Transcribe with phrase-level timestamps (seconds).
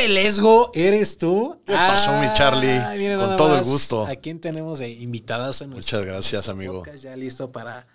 [0.00, 1.60] Pepe Lesgo, ¿eres tú?
[1.66, 3.16] ¿Qué pasó, mi Charlie?
[3.18, 4.06] Con todo el gusto.
[4.06, 6.78] ¿A quién tenemos de invitadas en nuestro- Muchas gracias, amigo.
[6.78, 7.04] podcast?
[7.04, 7.86] Ya listo para,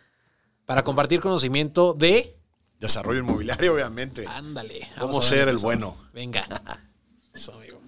[0.65, 2.37] para compartir conocimiento de...
[2.79, 4.23] Desarrollo inmobiliario, obviamente.
[4.27, 4.87] Ándale.
[4.99, 5.65] Vamos a a ser el eso.
[5.65, 5.97] bueno.
[6.13, 6.45] Venga.
[7.33, 7.81] Eso, amigo.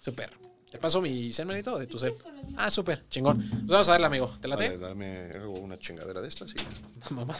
[0.00, 0.32] Súper.
[0.70, 2.12] ¿Te paso mi cel, manito, de tu cel?
[2.56, 3.08] Ah, súper.
[3.08, 3.48] Chingón.
[3.48, 4.36] Pues vamos a darle, amigo.
[4.42, 4.76] ¿Te late?
[4.76, 6.50] Dale, dame una chingadera de estas.
[6.54, 7.14] Sí.
[7.14, 7.34] Mamá.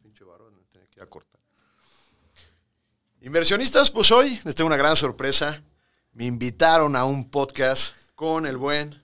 [0.00, 1.33] Pinche varón, tenía que ir a cortar.
[3.24, 5.62] Inversionistas, pues hoy les tengo una gran sorpresa.
[6.12, 9.02] Me invitaron a un podcast con el buen.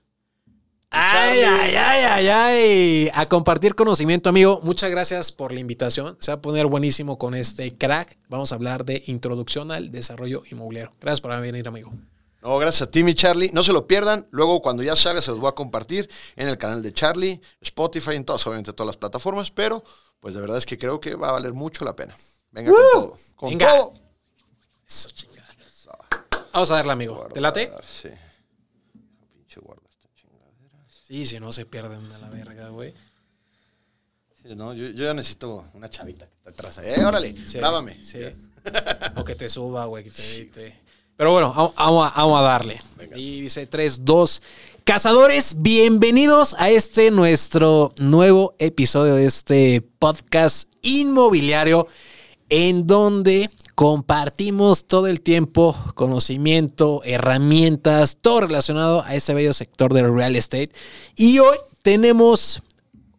[0.91, 3.11] Ay, ay, ay, ay, ay.
[3.15, 4.61] A compartir conocimiento, amigo.
[4.63, 6.19] Muchas gracias por la invitación.
[6.21, 8.19] Se va a poner buenísimo con este crack.
[8.29, 10.93] Vamos a hablar de introducción al desarrollo inmobiliario.
[11.01, 11.91] Gracias por venir, amigo.
[12.43, 13.49] No, gracias a ti, mi Charlie.
[13.55, 14.27] No se lo pierdan.
[14.33, 18.17] Luego, cuando ya salga, se los voy a compartir en el canal de Charlie, Spotify,
[18.17, 19.51] en todas, obviamente, todas las plataformas.
[19.51, 19.83] Pero,
[20.21, 22.15] pues, de verdad es que creo que va a valer mucho la pena.
[22.51, 23.17] Venga con todo.
[23.37, 23.79] Con Venga.
[23.79, 24.10] todo.
[24.91, 25.47] Eso, chingada.
[26.53, 27.29] Vamos a darle, amigo.
[27.33, 27.67] ¿Te late?
[27.67, 28.09] Guardar, Sí.
[29.33, 30.85] Pinche guarda esta chingadera.
[31.07, 32.93] Sí, si no se pierden a la verga, güey.
[34.43, 36.79] Sí, no, yo, yo ya necesito una chavita que está atrás.
[36.83, 38.03] Eh, órale, Sí, grábame.
[38.03, 38.19] Sí.
[39.17, 40.03] o que te suba, güey.
[40.05, 40.81] que te- te-
[41.17, 42.81] Pero bueno, vamos, a, vamos a darle.
[43.15, 44.43] Y dice 3, 2.
[44.85, 51.87] Cazadores, bienvenidos a este nuestro nuevo episodio de este podcast inmobiliario
[52.49, 53.51] en donde
[53.81, 60.69] compartimos todo el tiempo conocimiento, herramientas, todo relacionado a ese bello sector del real estate.
[61.17, 62.63] Y hoy tenemos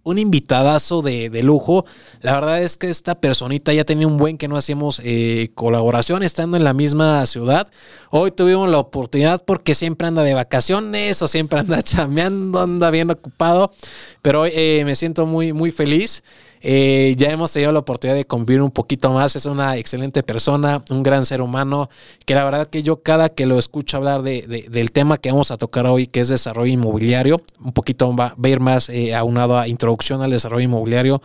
[0.04, 1.84] un invitadazo de, de lujo.
[2.22, 6.22] La verdad es que esta personita ya tenía un buen que no hacíamos eh, colaboración
[6.22, 7.68] estando en la misma ciudad.
[8.12, 13.10] Hoy tuvimos la oportunidad porque siempre anda de vacaciones o siempre anda chameando, anda bien
[13.10, 13.74] ocupado.
[14.22, 16.22] Pero hoy eh, me siento muy, muy feliz.
[16.62, 19.36] Eh, ya hemos tenido la oportunidad de convivir un poquito más.
[19.36, 21.90] Es una excelente persona, un gran ser humano,
[22.26, 25.32] que la verdad que yo cada que lo escucho hablar de, de- del tema que
[25.32, 28.90] vamos a tocar hoy, que es desarrollo inmobiliario, un poquito va, va a ir más
[28.90, 31.22] eh, aunado a introducción al desarrollo inmobiliario.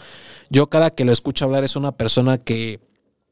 [0.48, 2.80] Yo cada que lo escucho hablar es una persona que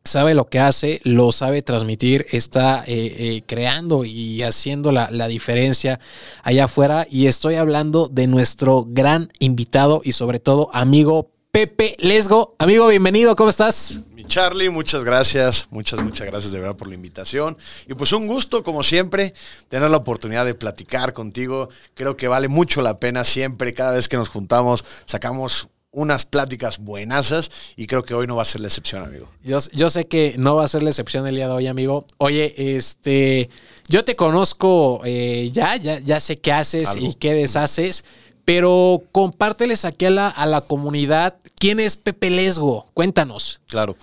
[0.04, 5.28] sabe lo que hace, lo sabe transmitir, está eh, eh, creando y haciendo la, la
[5.28, 5.98] diferencia
[6.42, 7.06] allá afuera.
[7.10, 12.56] Y estoy hablando de nuestro gran invitado y sobre todo amigo Pepe Lesgo.
[12.58, 14.00] Amigo, bienvenido, ¿cómo estás?
[14.12, 15.68] Mi Charlie, muchas gracias.
[15.70, 17.56] Muchas, muchas gracias de verdad por la invitación.
[17.86, 19.34] Y pues un gusto, como siempre,
[19.68, 21.68] tener la oportunidad de platicar contigo.
[21.94, 26.80] Creo que vale mucho la pena siempre, cada vez que nos juntamos, sacamos unas pláticas
[26.80, 29.28] buenasas y creo que hoy no va a ser la excepción, amigo.
[29.44, 32.04] Yo, yo sé que no va a ser la excepción el día de hoy, amigo.
[32.18, 33.48] Oye, este,
[33.86, 37.06] yo te conozco eh, ya, ya, ya sé qué haces Algo.
[37.06, 38.04] y qué deshaces,
[38.44, 42.86] pero compárteles aquí a la, a la comunidad quién es Pepe Lesgo.
[42.94, 43.60] Cuéntanos.
[43.66, 43.96] Claro.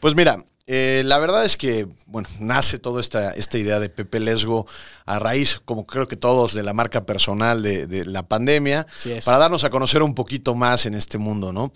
[0.00, 0.38] Pues mira,
[0.70, 4.66] eh, la verdad es que, bueno, nace toda esta, esta idea de Pepe Lesgo
[5.06, 8.86] a raíz, como creo que todos, de la marca personal de, de la pandemia,
[9.24, 11.72] para darnos a conocer un poquito más en este mundo, ¿no?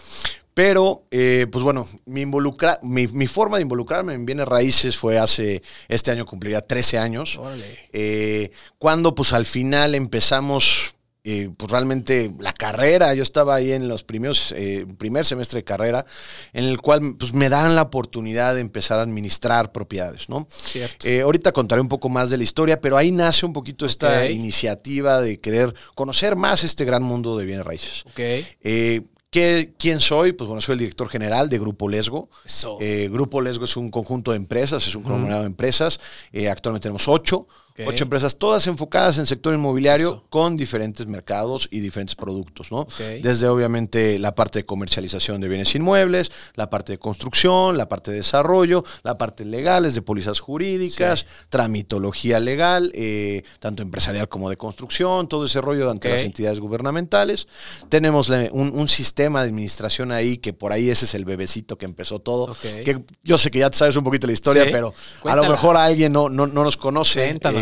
[0.53, 5.19] Pero, eh, pues bueno, mi, involucra, mi, mi forma de involucrarme en bienes raíces fue
[5.19, 7.39] hace, este año cumpliría 13 años.
[7.39, 7.89] Órale.
[7.95, 13.87] Eh, cuando pues al final empezamos eh, pues realmente la carrera, yo estaba ahí en
[13.89, 16.05] los primeros, eh, primer semestre de carrera,
[16.53, 20.47] en el cual pues me dan la oportunidad de empezar a administrar propiedades, ¿no?
[20.51, 21.07] Cierto.
[21.07, 24.25] Eh, ahorita contaré un poco más de la historia, pero ahí nace un poquito esta
[24.33, 28.03] iniciativa de querer conocer más este gran mundo de bienes raíces.
[28.07, 28.19] Ok.
[28.63, 30.33] Eh, ¿qué- ¿Quién soy?
[30.33, 32.29] Pues bueno, soy el director general de Grupo Lesgo.
[32.45, 32.79] Eso.
[32.81, 36.01] Eh, Grupo Lesgo es un conjunto de empresas, es un conglomerado de empresas.
[36.33, 37.47] Eh, actualmente tenemos ocho.
[37.87, 40.25] Ocho empresas, todas enfocadas en sector inmobiliario Eso.
[40.29, 42.87] con diferentes mercados y diferentes productos, ¿no?
[43.23, 48.11] Desde obviamente la parte de comercialización de bienes inmuebles, la parte de construcción, la parte
[48.11, 54.57] de desarrollo, la parte legales de pólizas jurídicas, tramitología legal, eh, tanto empresarial como de
[54.57, 56.15] construcción, todo ese rollo ante Ok.
[56.15, 57.47] las entidades gubernamentales.
[57.89, 61.79] Tenemos la- un, un sistema de administración ahí que por ahí ese es el bebecito
[61.79, 62.55] que empezó todo.
[62.85, 64.71] Que yo sé que ya sabes un poquito la historia, Sí.
[64.73, 65.47] pero a Cuéntala.
[65.47, 67.25] lo mejor alguien no, no, no nos conoce.
[67.27, 67.62] Cuéntanoslas.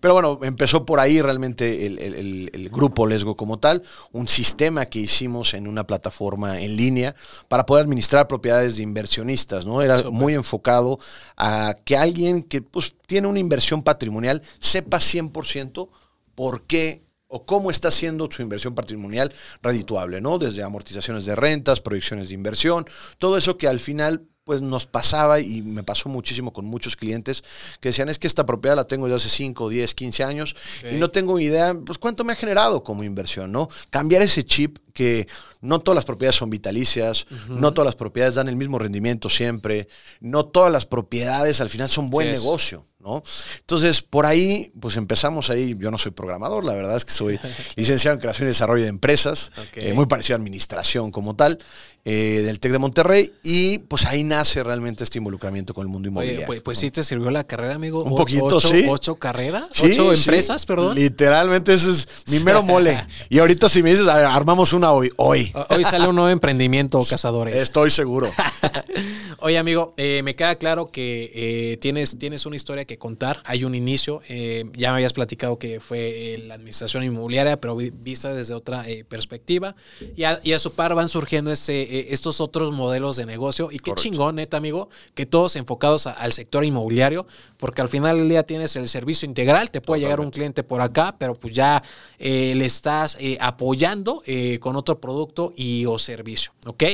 [0.00, 4.28] Pero bueno, empezó por ahí realmente el, el- el- el grupo Lesgo como tal, un
[4.28, 7.14] sistema que hicimos en una plataforma en línea
[7.48, 9.82] para poder administrar propiedades de inversionistas, ¿no?
[9.82, 10.98] Era muy enfocado
[11.36, 15.88] a que alguien que pues, tiene una inversión patrimonial sepa 100%
[16.34, 20.38] por qué o cómo está haciendo su inversión patrimonial redituable, ¿no?
[20.38, 22.86] Desde amortizaciones de rentas, proyecciones de inversión,
[23.18, 27.44] todo eso que al final pues nos pasaba y me pasó muchísimo con muchos clientes
[27.80, 30.56] que decían, es que esta propiedad la tengo desde hace 5, 10, 15 años
[30.90, 33.68] y no tengo idea, pues cuánto me ha generado como inversión, ¿no?
[33.90, 35.28] Cambiar ese chip que
[35.60, 39.86] no todas las propiedades son vitalicias, no todas las propiedades dan el mismo rendimiento siempre,
[40.20, 43.22] no todas las propiedades al final son buen negocio, ¿no?
[43.60, 47.38] Entonces, por ahí, pues empezamos ahí, yo no soy programador, la verdad es que soy
[47.76, 51.58] licenciado en creación y desarrollo de empresas, eh, muy parecido a administración como tal,
[52.04, 56.08] eh, del TEC de Monterrey y pues ahí nace realmente este involucramiento con el mundo
[56.08, 56.46] inmobiliario.
[56.46, 58.02] pues, pues sí te sirvió la carrera, amigo.
[58.02, 58.86] Un poquito, ocho, sí.
[58.88, 59.68] ¿Ocho carreras?
[59.82, 60.94] ¿Ocho empresas, perdón?
[60.94, 62.98] Literalmente ese es mi mero mole.
[63.28, 65.52] y ahorita si me dices, a ver, armamos una hoy, hoy.
[65.68, 67.54] Hoy sale un nuevo emprendimiento, cazadores.
[67.54, 68.30] Estoy seguro.
[69.40, 73.40] Oye, amigo, eh, me queda claro que tienes, tienes una historia que contar.
[73.44, 74.20] Hay un inicio.
[74.28, 79.76] ya me habías platicado que fue la administración inmobiliaria, pero vista desde otra perspectiva.
[80.16, 83.68] Y a, y a su par van surgiendo este eh, estos otros modelos de negocio.
[83.70, 87.26] Y qué chingón, neta, amigo, que todos enfocados al sector inmobiliario,
[87.56, 90.80] porque al final del día tienes el servicio integral, te puede llegar un cliente por
[90.80, 91.82] acá, pero pues ya
[92.18, 94.22] eh, le estás eh, apoyando
[94.60, 96.84] con otro producto y o servicio, ¿ok?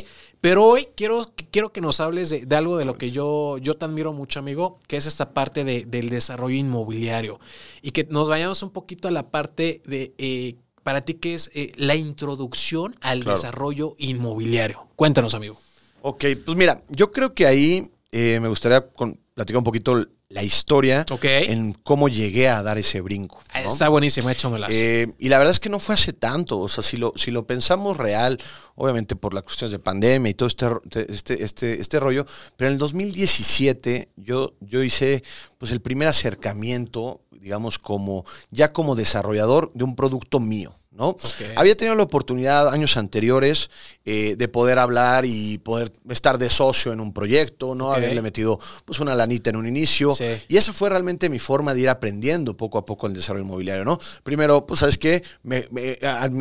[0.44, 3.86] Pero hoy quiero, quiero que nos hables de, algo de lo que yo, yo te
[3.86, 7.40] admiro mucho, amigo, que es esta parte del desarrollo inmobiliario.
[7.80, 11.72] Y que nos vayamos un poquito a la parte de para ti qué es eh,
[11.76, 14.86] la introducción al desarrollo inmobiliario.
[14.96, 15.56] Cuéntanos, amigo.
[16.02, 21.06] Ok, pues mira, yo creo que ahí eh, me gustaría platicar un poquito la historia
[21.22, 23.40] en cómo llegué a dar ese brinco.
[23.54, 24.66] Está buenísimo, échamela.
[24.68, 26.58] Eh, y la verdad es que no fue hace tanto.
[26.58, 28.40] O sea, si lo, si lo pensamos real,
[28.74, 30.66] obviamente por las cuestiones de pandemia y todo este,
[31.08, 32.26] este, este, este rollo,
[32.56, 35.22] pero en el 2017 yo, yo hice
[35.56, 40.74] pues el primer acercamiento, digamos, como ya como desarrollador de un producto mío.
[40.94, 41.16] ¿No?
[41.56, 43.70] Había tenido la oportunidad años anteriores
[44.04, 47.92] eh, de poder hablar y poder estar de socio en un proyecto, ¿no?
[47.92, 50.14] Haberle metido pues una lanita en un inicio.
[50.48, 53.84] Y esa fue realmente mi forma de ir aprendiendo poco a poco el desarrollo inmobiliario,
[53.84, 53.98] ¿no?
[54.22, 55.22] Primero, pues, ¿sabes qué?
[55.42, 55.66] Me,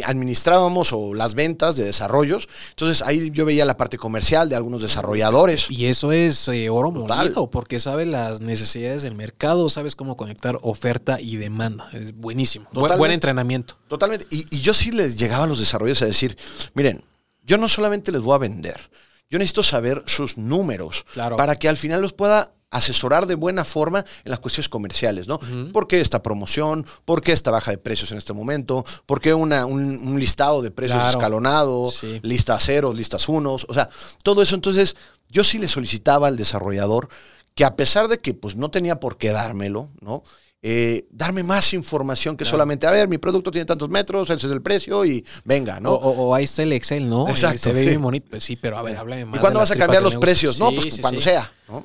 [0.05, 2.47] administrábamos o las ventas de desarrollos.
[2.69, 5.69] Entonces ahí yo veía la parte comercial de algunos desarrolladores.
[5.71, 10.59] Y eso es eh, oro molido, porque sabes las necesidades del mercado, sabes cómo conectar
[10.61, 11.89] oferta y demanda.
[11.93, 12.69] Es buenísimo.
[12.73, 13.77] Buen entrenamiento.
[13.93, 14.27] Totalmente.
[14.29, 16.37] Y y, yo sí les llegaba a los desarrolladores a decir,
[16.73, 17.03] miren,
[17.43, 18.89] yo no solamente les voy a vender,
[19.29, 21.05] yo necesito saber sus números
[21.37, 25.39] para que al final los pueda asesorar de buena forma en las cuestiones comerciales, ¿no?
[25.71, 26.85] ¿Por qué esta promoción?
[27.05, 28.83] ¿Por qué esta baja de precios en este momento?
[29.05, 31.91] ¿Por qué una, un, listado de precios escalonado?
[32.23, 33.89] Listas ceros, listas unos, o sea,
[34.23, 34.55] todo eso.
[34.55, 34.95] Entonces,
[35.29, 37.09] yo sí le solicitaba al desarrollador
[37.53, 40.23] que a pesar de que pues no tenía por qué dármelo, ¿no?
[40.65, 44.53] Eh, darme más información que solamente, a ver, mi producto tiene tantos metros, ese es
[44.53, 45.91] el precio y venga, ¿no?
[45.91, 47.27] O, ahí está el Excel, ¿no?
[47.27, 47.59] Exacto.
[47.59, 49.39] Se ve bien bonito, pues sí, pero a ver, háblame más.
[49.39, 50.57] ¿Y cuándo vas a cambiar los precios?
[50.59, 51.83] no, pues cuando sea, ¿no?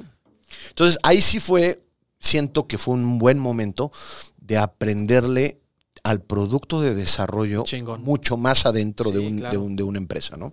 [0.69, 1.83] Entonces, ahí sí fue,
[2.21, 3.91] siento que fue un buen momento
[4.37, 5.61] de aprenderle
[6.05, 7.65] al producto de desarrollo
[7.99, 10.53] mucho más adentro de, un, de, una empresa, ¿no?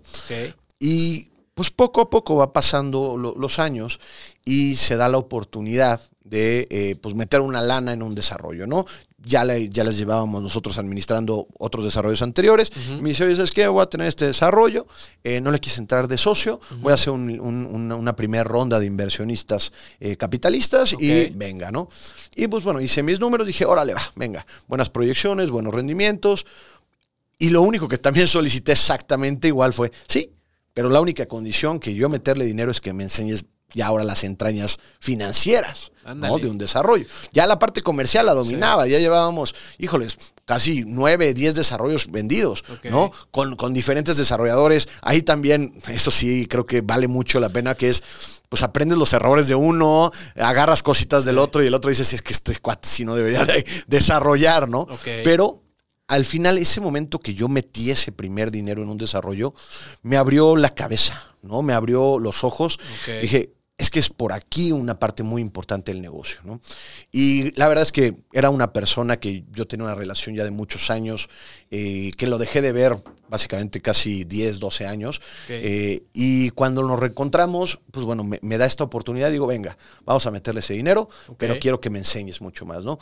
[0.80, 4.00] Y pues poco a poco va pasando los años
[4.44, 8.86] y se da la oportunidad de eh, pues meter una lana en un desarrollo, ¿no?
[9.24, 12.72] Ya, le, ya les llevábamos nosotros administrando otros desarrollos anteriores.
[13.02, 13.68] Me dice, oye, ¿sabes qué?
[13.68, 14.86] Voy a tener este desarrollo,
[15.24, 19.72] eh, no le quise entrar de socio, voy a hacer una, primera ronda de inversionistas
[20.00, 21.90] eh, capitalistas y venga, ¿no?
[22.36, 26.46] Y pues bueno, hice mis números, dije, órale, va, venga, buenas proyecciones, buenos rendimientos.
[27.40, 30.35] Y lo único que también solicité exactamente igual fue, sí,
[30.76, 34.24] pero la única condición que yo meterle dinero es que me enseñes y ahora las
[34.24, 37.06] entrañas financieras de un desarrollo.
[37.32, 43.12] Ya la parte comercial la dominaba, ya llevábamos, híjoles, casi nueve, diez desarrollos vendidos, ¿no?
[43.32, 44.88] Con, con, diferentes desarrolladores.
[45.02, 48.04] Ahí también, eso sí, creo que vale mucho la pena, que es,
[48.50, 52.16] pues aprendes los errores de uno, agarras cositas del otro y el otro dice, si
[52.16, 54.88] es que este cuate si no debería de desarrollar, ¿no?
[55.24, 55.65] Pero
[56.08, 59.54] al final, ese momento que yo metí ese primer dinero en un desarrollo,
[60.04, 61.62] me abrió la cabeza, ¿no?
[61.62, 62.80] Me abrió los ojos.
[63.22, 66.62] Dije, es que es por aquí una parte muy importante del negocio, ¿no?
[67.12, 70.52] Y la verdad es que era una persona que yo tenía una relación ya de
[70.52, 71.28] muchos años,
[71.72, 72.98] eh, que lo dejé de ver
[73.28, 75.22] básicamente casi 10, 12 años.
[75.50, 80.32] Eh, y cuando nos reencontramos, pues bueno, me, da esta oportunidad, digo, venga, vamos a
[80.32, 82.98] meterle ese dinero, pero quiero que me enseñes mucho más, ¿no?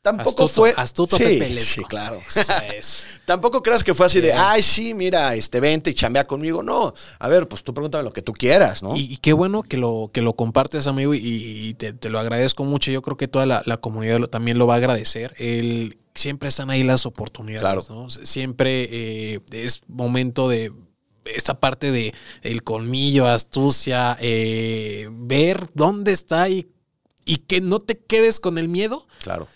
[0.00, 0.72] Tampoco fue.
[0.76, 2.20] Astuto sí, Sí, claro.
[3.24, 6.62] Tampoco creas que fue así de, ay, sí, mira, este, vente y chambea conmigo.
[6.62, 6.94] No.
[7.18, 8.96] A ver, pues tú pregúntame lo que tú quieras, ¿no?
[8.96, 12.90] Y, qué bueno que lo, que lo compartes, amigo, y, te, lo agradezco mucho.
[12.90, 15.34] Yo creo que toda la, comunidad también lo va a agradecer.
[15.38, 18.08] El, siempre están ahí las oportunidades, ¿no?
[18.10, 20.72] Siempre eh, es momento de
[21.24, 26.68] esa parte de el colmillo, astucia, eh, ver dónde está y,
[27.24, 29.06] y que no te quedes con el miedo.
[29.22, 29.48] Claro.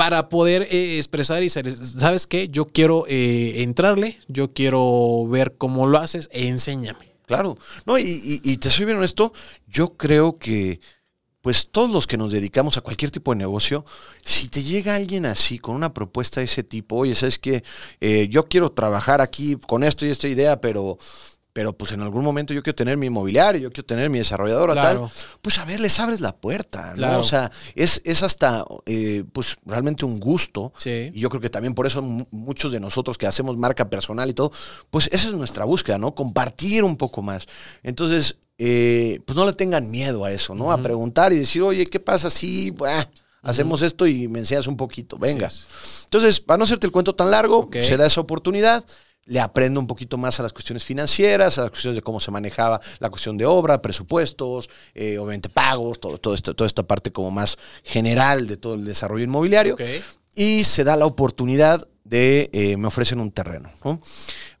[0.00, 2.48] Para poder eh, expresar y ser, ¿sabes qué?
[2.48, 7.12] Yo quiero eh, entrarle, yo quiero ver cómo lo haces, enséñame.
[7.26, 7.58] Claro.
[7.84, 9.34] No, y, y, te soy bien honesto,
[9.68, 10.80] yo creo que
[11.42, 13.84] pues todos los que nos dedicamos a cualquier tipo de negocio,
[14.24, 17.62] si te llega alguien así, con una propuesta de ese tipo, oye, sabes que
[18.00, 20.96] eh, yo quiero trabajar aquí con esto y esta idea, pero,
[21.52, 24.74] pero pues en algún momento yo quiero tener mi inmobiliario, yo quiero tener mi desarrolladora,
[24.74, 25.10] Claro.
[25.12, 26.94] tal, pues a ver, les abres la puerta, ¿no?
[26.94, 27.20] Claro.
[27.20, 30.72] O sea, es, es hasta, eh, pues realmente un gusto.
[30.78, 31.10] Sí.
[31.12, 34.30] Y yo creo que también por eso mu- muchos de nosotros que hacemos marca personal
[34.30, 34.52] y todo,
[34.90, 36.14] pues esa es nuestra búsqueda, ¿no?
[36.14, 37.46] Compartir un poco más.
[37.82, 40.70] Entonces, eh, pues no le tengan miedo a eso, ¿no?
[40.70, 43.08] A preguntar y decir, oye, ¿qué pasa si bah,
[43.42, 45.16] hacemos esto y me enseñas un poquito?
[45.18, 45.50] Venga.
[46.04, 48.84] Entonces, para no hacerte el cuento tan largo, se da esa oportunidad.
[49.30, 52.30] Le aprendo un poquito más a las cuestiones financieras, a las cuestiones de cómo se
[52.32, 57.12] manejaba la cuestión de obra, presupuestos, eh, obviamente pagos, todo, todo esto, toda esta parte
[57.12, 59.82] como más general de todo el desarrollo inmobiliario Ok.
[60.34, 64.00] y se da la oportunidad de, eh, me ofrecen un terreno, ¿no?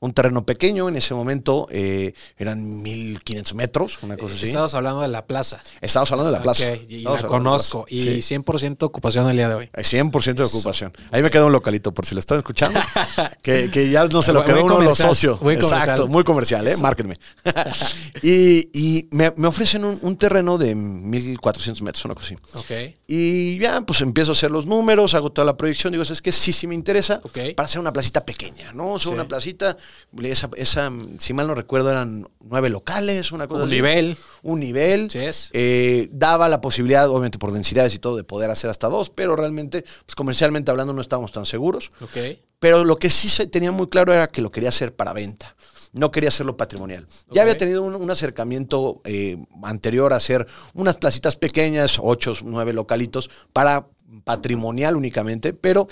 [0.02, 4.46] Un terreno pequeño, en ese momento eh, eran 1500 metros, una cosa así.
[4.46, 5.60] Estamos hablando de la plaza.
[5.82, 6.74] Estamos hablando de la plaza.
[6.88, 7.84] Y la de la conozco.
[7.84, 7.94] plaza.
[7.94, 8.34] Y Sí.
[8.36, 9.70] 100% ocupación el día de hoy.
[9.74, 10.92] Hay 100% de ocupación.
[11.10, 12.80] Ahí me queda un localito, por si lo están escuchando.
[13.42, 15.38] que, que ya no se lo quedó uno de los socios.
[15.40, 16.08] buen Exacto, comercial.
[16.08, 16.76] muy comercial, ¿eh?
[16.78, 17.16] Márquenme.
[18.22, 22.36] y y me, me ofrecen un, un terreno de 1400 metros, una cosa así.
[22.54, 22.94] Ok.
[23.06, 25.92] Y ya, pues empiezo a hacer los números, hago toda la proyección.
[25.92, 27.54] Digo, es que sí, sí me interesa Ok.
[27.54, 28.92] para hacer una placita pequeña, ¿no?
[28.94, 29.14] O sea, Sí.
[29.14, 29.76] una placita,
[30.22, 33.76] esa, esa, si mal no recuerdo, eran nueve locales, una cosa Un así.
[33.76, 34.16] nivel.
[34.42, 35.10] Un nivel.
[35.10, 35.50] Sí es.
[35.52, 39.36] Eh, daba la posibilidad, obviamente por densidades y todo, de poder hacer hasta dos, pero
[39.36, 41.90] realmente, pues comercialmente hablando, no estábamos tan seguros.
[42.00, 42.16] Ok.
[42.58, 45.56] Pero lo que sí se tenía muy claro era que lo quería hacer para venta.
[45.92, 47.06] No quería hacerlo patrimonial.
[47.30, 52.72] Ya había tenido un, un acercamiento eh, anterior a hacer unas placitas pequeñas, ocho, nueve
[52.72, 53.88] localitos, para
[54.24, 55.86] patrimonial únicamente, pero.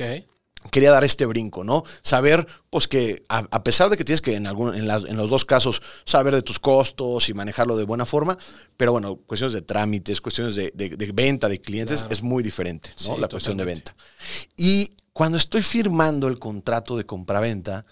[0.70, 1.84] Quería dar este brinco, ¿no?
[2.02, 5.16] Saber, pues que a, a pesar de que tienes que en, algún, en, las- en
[5.16, 8.36] los dos casos saber de tus costos y manejarlo de buena forma,
[8.76, 12.12] pero bueno, cuestiones de trámites, cuestiones de, de- de venta de clientes Claro.
[12.14, 13.14] es muy diferente, ¿no?
[13.14, 13.96] Sí, la cuestión de venta.
[14.56, 17.86] Y cuando estoy firmando el contrato de compraventa,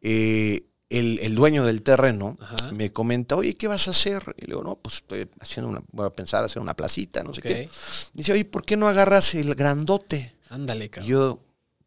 [0.00, 2.72] eh, el, el dueño del terreno Ajá.
[2.72, 4.34] me comenta, oye, ¿qué vas a hacer?
[4.38, 7.32] Y le digo, no, pues estoy haciendo una, voy a pensar hacer una placita, no
[7.32, 7.68] sé qué.
[8.12, 10.34] Dice, oye, ¿por qué no agarras el grandote?
[10.48, 11.08] Ándale, Y cabrón.
[11.08, 11.38] yo,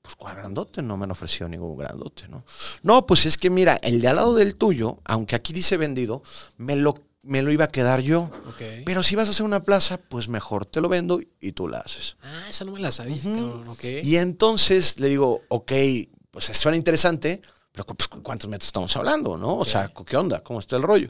[0.03, 0.81] pues, ¿cuál grandote?
[0.81, 2.43] No me han ofrecido ningún grandote, ¿no?
[2.83, 6.21] No, pues es que mira, el de al lado del tuyo, aunque aquí dice vendido,
[6.57, 6.93] me lo,
[7.23, 8.29] me lo iba a quedar yo.
[8.85, 11.79] Pero si vas a hacer una plaza, pues mejor te lo vendo y tú la
[11.79, 12.17] haces.
[12.21, 13.15] Ah, esa no me la sabía.
[13.67, 13.85] Ok.
[14.03, 15.71] Y entonces le digo, ok,
[16.31, 17.41] pues suena interesante,
[17.73, 19.57] pero pues, ¿cuántos metros estamos hablando, no?
[19.57, 20.41] O sea, ¿qué onda?
[20.43, 21.09] ¿Cómo está el rollo?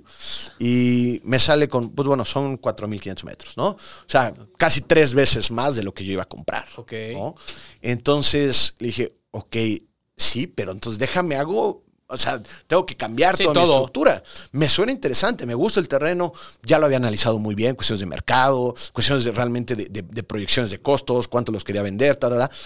[0.60, 3.68] Y me sale con, pues bueno, son 4.500 metros, ¿no?
[3.68, 3.78] O
[4.08, 6.66] sea, casi tres veces más de lo que yo iba a comprar.
[6.78, 6.94] Ok.
[7.14, 7.36] ¿no?
[7.82, 9.56] Entonces le dije, ok,
[10.16, 13.74] sí, pero entonces déjame hago, o sea, tengo que cambiar Sí, toda mi todo.
[13.76, 14.24] estructura.
[14.54, 16.32] Me suena interesante, me gusta el terreno,
[16.64, 20.24] ya lo había analizado muy bien, cuestiones de mercado, cuestiones de, realmente de, de- de
[20.24, 22.58] proyecciones de costos, cuánto los quería vender, tal, tal, tal.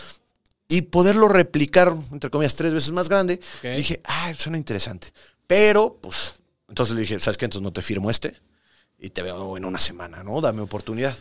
[0.67, 5.13] Y poderlo replicar, entre comillas, tres veces más grande, dije, ah, suena interesante.
[5.47, 6.35] Pero, pues,
[6.67, 7.45] entonces le dije, ¿sabes qué?
[7.45, 8.35] Entonces no te firmo este
[8.99, 10.41] y te veo en una semana, ¿no?
[10.41, 11.15] Dame oportunidad.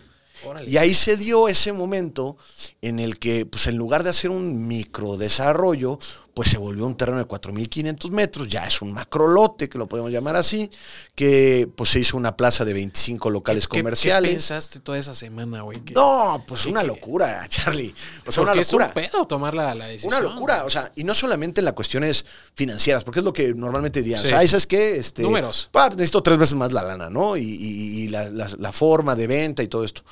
[0.44, 0.68] Órale.
[0.68, 2.36] Y ahí se dio ese momento
[2.82, 5.98] en el que, pues en lugar de hacer un micro desarrollo,
[6.36, 10.10] pues se volvió un terreno de 4.500 metros, ya es un macrolote, que lo podemos
[10.12, 10.70] llamar así,
[11.14, 14.28] que pues se hizo una plaza de 25 locales ¿Qué- comerciales.
[14.32, 15.80] ¿Qué pensaste toda esa semana, güey?
[15.80, 17.94] ¿Qué- no, pues ¿Qué- una locura, Charlie.
[18.26, 18.86] O sea, una Porque es locura.
[18.88, 20.12] un pedo tomar la, la decisión.
[20.12, 23.54] Una locura, o sea, y no solamente en las cuestiones financieras, porque es lo que
[23.54, 24.20] normalmente dirían.
[24.20, 24.26] Sí.
[24.26, 24.96] O sea, ¿sabes qué?
[24.98, 25.70] Este, Números.
[25.72, 27.38] pa, necesito tres veces más la lana, ¿no?
[27.38, 30.02] Y, y- y la, la- la forma de venta y todo esto.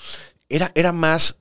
[0.48, 1.36] Era, era más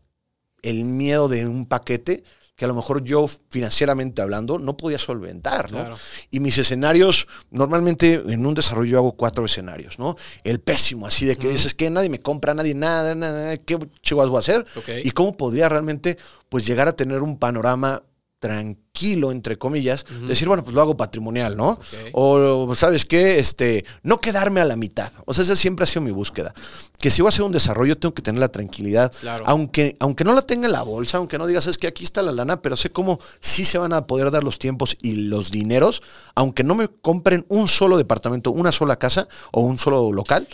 [0.62, 2.25] el miedo de un paquete
[2.56, 5.80] que a lo mejor yo financieramente hablando no podía solventar, ¿no?
[5.80, 5.98] Claro.
[6.30, 10.16] Y mis escenarios, normalmente en un desarrollo yo hago cuatro escenarios, ¿no?
[10.44, 14.30] El pésimo, así de que dices que nadie me compra, nadie nada, nada, ¿qué chivas
[14.30, 14.66] voy a hacer?
[15.04, 16.18] Y cómo podría realmente
[16.50, 18.04] pues llegar a tener un panorama
[18.44, 21.80] tranquilo, entre comillas, decir, bueno, pues lo hago patrimonial, ¿no?
[22.12, 23.40] O, ¿sabes qué?
[23.40, 25.14] Este, no quedarme a la mitad.
[25.26, 26.54] O sea, esa siempre ha sido mi búsqueda.
[27.00, 29.14] Que si voy a hacer un desarrollo, tengo que tener la tranquilidad.
[29.22, 29.46] Claro.
[29.48, 32.22] Aunque, aunque no la tenga en la bolsa, aunque no digas, es que aquí está
[32.22, 35.50] la lana, pero sé cómo sí se van a poder dar los tiempos y los
[35.50, 36.04] dineros,
[36.36, 40.50] aunque no me compren un solo departamento, una sola casa o un solo local,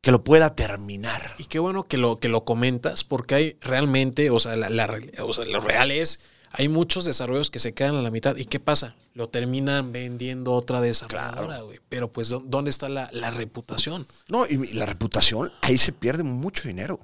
[0.00, 1.36] que lo pueda terminar.
[1.38, 4.98] Y qué bueno que lo, que lo comentas, porque hay realmente, o sea, la, la
[5.22, 6.18] o sea, lo real es,
[6.50, 8.36] hay muchos desarrollos que se quedan a la mitad.
[8.36, 8.96] ¿Y qué pasa?
[9.14, 11.78] Lo terminan vendiendo otra desarrolladora, güey.
[11.88, 14.06] Pero pues, ¿dónde está la, la reputación?
[14.28, 16.98] No, y la reputación, ahí se pierde mucho dinero.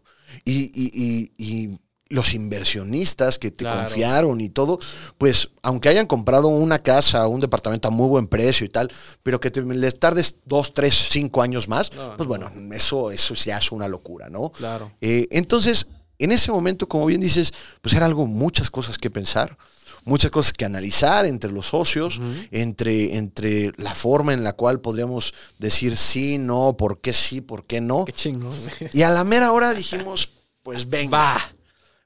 [0.44, 3.80] Y, y, y, y los inversionistas que te Claro.
[3.80, 4.78] confiaron y todo,
[5.18, 8.90] pues aunque hayan comprado una casa un departamento a muy buen precio y tal,
[9.24, 12.48] pero que te, les tardes dos, tres, cinco años más, No, pues no.
[12.48, 14.50] bueno, eso, eso ya es una locura, ¿no?
[14.50, 14.92] Claro.
[15.00, 15.88] Eh, entonces,
[16.18, 19.56] en ese momento, como bien dices, pues era algo, muchas cosas que pensar,
[20.04, 22.20] muchas cosas que analizar entre los socios,
[22.50, 27.66] entre, entre la forma en la cual podríamos decir sí, no, por qué sí, por
[27.66, 28.04] qué no.
[28.04, 28.90] Qué chingón, güey.
[28.92, 30.30] Y a la mera hora dijimos,
[30.62, 31.52] pues venga, Va,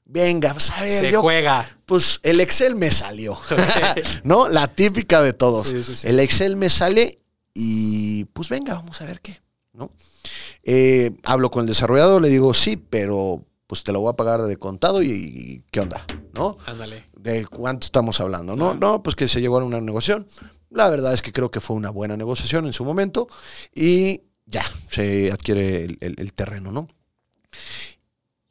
[0.05, 1.67] venga, pues a ver, se yo, juega.
[1.85, 3.39] pues el Excel me salió,
[4.23, 4.49] ¿no?
[4.49, 5.69] La típica de todos.
[5.69, 6.07] Sí, sí, sí.
[6.07, 7.19] El Excel me sale
[7.53, 9.39] y pues venga, vamos a ver qué,
[9.73, 9.91] ¿no?
[10.63, 14.41] Eh, hablo con el desarrollador, le digo, sí, pero pues te lo voy a pagar
[14.41, 16.05] de contado y, y ¿qué onda?
[16.33, 16.57] ¿No?
[16.65, 17.05] Ándale.
[17.17, 18.53] ¿De cuánto estamos hablando?
[18.57, 20.27] No, no, pues que se llegó a una negociación.
[20.69, 23.29] La verdad es que creo que fue una buena negociación en su momento
[23.73, 26.89] y ya, se adquiere el, el- el terreno, ¿no?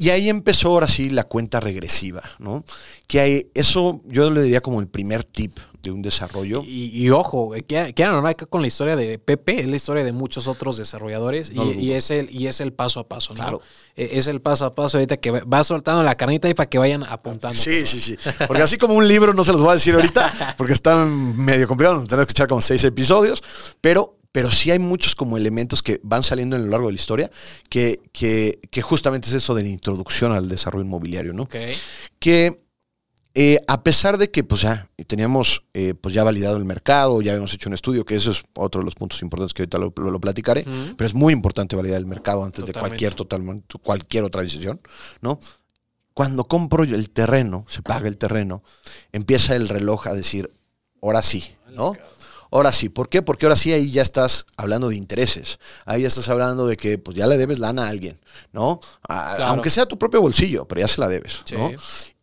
[0.02, 2.64] Y ahí empezó ahora sí la cuenta regresiva, ¿no?
[3.06, 6.62] Que hay, eso yo le diría como el primer tip de un desarrollo.
[6.64, 9.76] Y, y ojo, güey, que que no, acá con la historia de Pepe, es la
[9.76, 13.34] historia de muchos otros desarrolladores No y, es el, y es el paso a paso,
[13.34, 13.42] ¿no?
[13.42, 13.60] Claro.
[13.94, 16.78] Eh, Es el paso a paso ahorita que va- soltando la carnita y para que
[16.78, 17.58] vayan apuntando.
[17.58, 18.16] Sí, sí, sí.
[18.46, 21.68] Porque así como un libro no se los voy a decir ahorita, porque está medio
[21.68, 23.42] complicado, tenemos que escuchar como seis episodios,
[23.82, 26.98] pero, pero sí hay muchos como elementos que van saliendo a lo largo de la
[27.00, 27.30] historia,
[27.68, 31.42] que, que, que justamente es eso de la introducción al desarrollo inmobiliario, ¿no?
[31.44, 31.56] Ok.
[32.18, 32.62] que
[33.34, 37.30] eh, a pesar de que pues ya teníamos eh, pues ya validado el mercado, ya
[37.30, 39.92] habíamos hecho un estudio, que eso es otro de los puntos importantes que ahorita lo,
[39.96, 40.64] lo- lo platicaré,
[40.96, 44.80] pero es muy importante validar el mercado antes de cualquier, totalmente, cualquier otra decisión,
[45.20, 45.38] ¿no?
[46.12, 48.64] Cuando compro el terreno, se paga el terreno,
[49.12, 50.52] empieza el reloj a decir,
[51.00, 51.92] ahora sí, ¿no?
[52.50, 53.22] Ahora sí, ¿por qué?
[53.22, 55.58] Porque ahora sí ahí ya estás hablando de intereses.
[55.84, 58.18] Ahí ya estás hablando de que pues ya le debes lana a alguien,
[58.52, 58.80] ¿no?
[59.08, 59.52] A- Claro.
[59.52, 61.54] Aunque sea tu propio bolsillo, pero ya se la debes, Sí.
[61.56, 61.70] ¿no?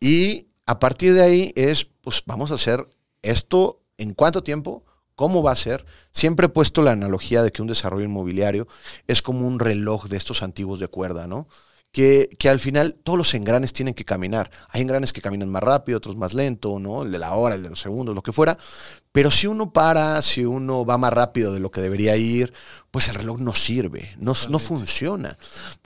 [0.00, 2.86] Y a partir de ahí es, pues vamos a hacer
[3.22, 5.84] esto en cuánto tiempo, cómo va a ser.
[6.12, 8.68] Siempre he puesto la analogía de que un desarrollo inmobiliario
[9.06, 11.48] es como un reloj de estos antiguos de cuerda, ¿no?
[11.90, 14.50] Que, que al final todos los engranes tienen que caminar.
[14.70, 17.02] Hay engranes que caminan más rápido, otros más lento, ¿no?
[17.02, 18.56] El de la hora, el de los segundos, lo que fuera.
[19.10, 22.52] Pero si uno para, si uno va más rápido de lo que debería ir,
[22.90, 25.38] pues el reloj no sirve, no, no funciona.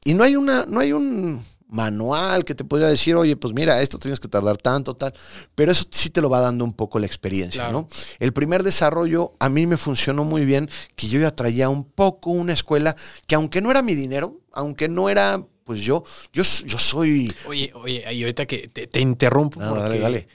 [0.05, 3.81] Y no hay una, no hay un manual que te podría decir, oye, pues mira,
[3.81, 5.15] esto tienes que tardar tanto, tal.
[5.55, 7.73] Pero eso sí te lo va dando un poco la experiencia, Claro.
[7.83, 7.89] ¿no?
[8.19, 12.31] El primer desarrollo a mí me funcionó muy bien, que yo ya traía un poco
[12.31, 12.95] una escuela
[13.27, 17.33] que aunque no era mi dinero, aunque no era, pues yo, yo, yo soy...
[17.47, 20.29] Oye, oye, y ahorita que te, te interrumpo No, porque, dale, dale.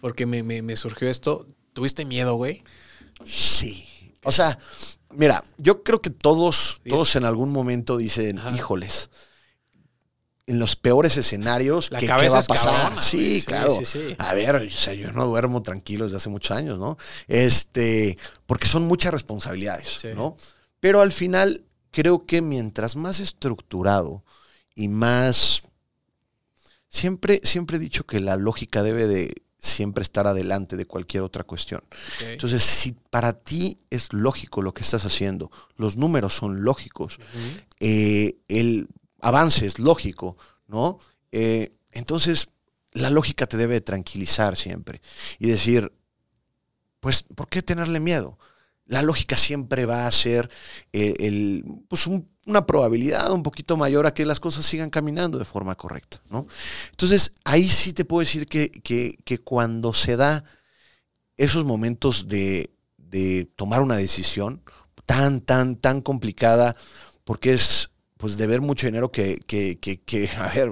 [0.00, 1.46] porque me, me- me surgió esto.
[1.72, 2.62] ¿Tuviste miedo, güey?
[3.24, 3.86] Sí.
[4.22, 4.58] O sea,
[5.10, 8.54] mira, yo creo que todos, todos en algún momento dicen, Ajá.
[8.54, 9.10] híjoles,
[10.46, 12.98] en los peores escenarios, ¿qué, qué va a pasar?
[12.98, 13.74] sí, claro.
[13.78, 14.14] sí, sí.
[14.18, 16.98] A ver, o sea, yo no duermo tranquilo desde hace muchos años, ¿no?
[17.28, 20.00] Este, porque son muchas responsabilidades.
[20.14, 20.36] ¿no?
[20.80, 24.22] Pero al final, creo que mientras más estructurado
[24.74, 25.62] y más...
[26.88, 31.42] Siempre, siempre he dicho que la lógica debe de siempre estar adelante de cualquier otra
[31.42, 31.82] cuestión.
[32.20, 37.18] Entonces, si para ti es lógico lo que estás haciendo, los números son lógicos,
[37.80, 38.88] eh, el
[39.20, 40.36] avance es lógico,
[40.68, 40.98] ¿no?
[41.32, 42.48] Eh, entonces,
[42.92, 45.00] la lógica te debe de tranquilizar siempre
[45.38, 45.92] y decir,
[47.00, 48.38] pues, ¿por qué tenerle miedo?
[48.86, 50.50] La lógica siempre va a ser
[50.92, 55.38] eh, el, pues un- una probabilidad un poquito mayor a que las cosas sigan caminando
[55.38, 56.46] de forma correcta, ¿no?
[56.90, 60.44] Entonces, ahí sí te puedo decir que, que- que cuando se da
[61.36, 64.62] esos momentos de, de tomar una decisión
[65.06, 66.76] tan, tan, tan complicada,
[67.24, 70.70] porque es pues de ver mucho dinero que, que, que, que, a ver,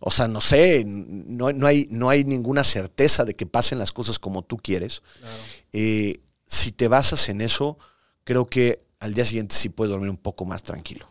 [0.00, 3.92] o sea, no sé, no, no, hay, no hay ninguna certeza de que pasen las
[3.92, 5.02] cosas como tú quieres.
[5.20, 5.42] Claro.
[5.72, 6.20] Eh,
[6.52, 7.78] si te basas en eso,
[8.24, 11.08] creo que al día siguiente sí puedes dormir un poco más tranquilo.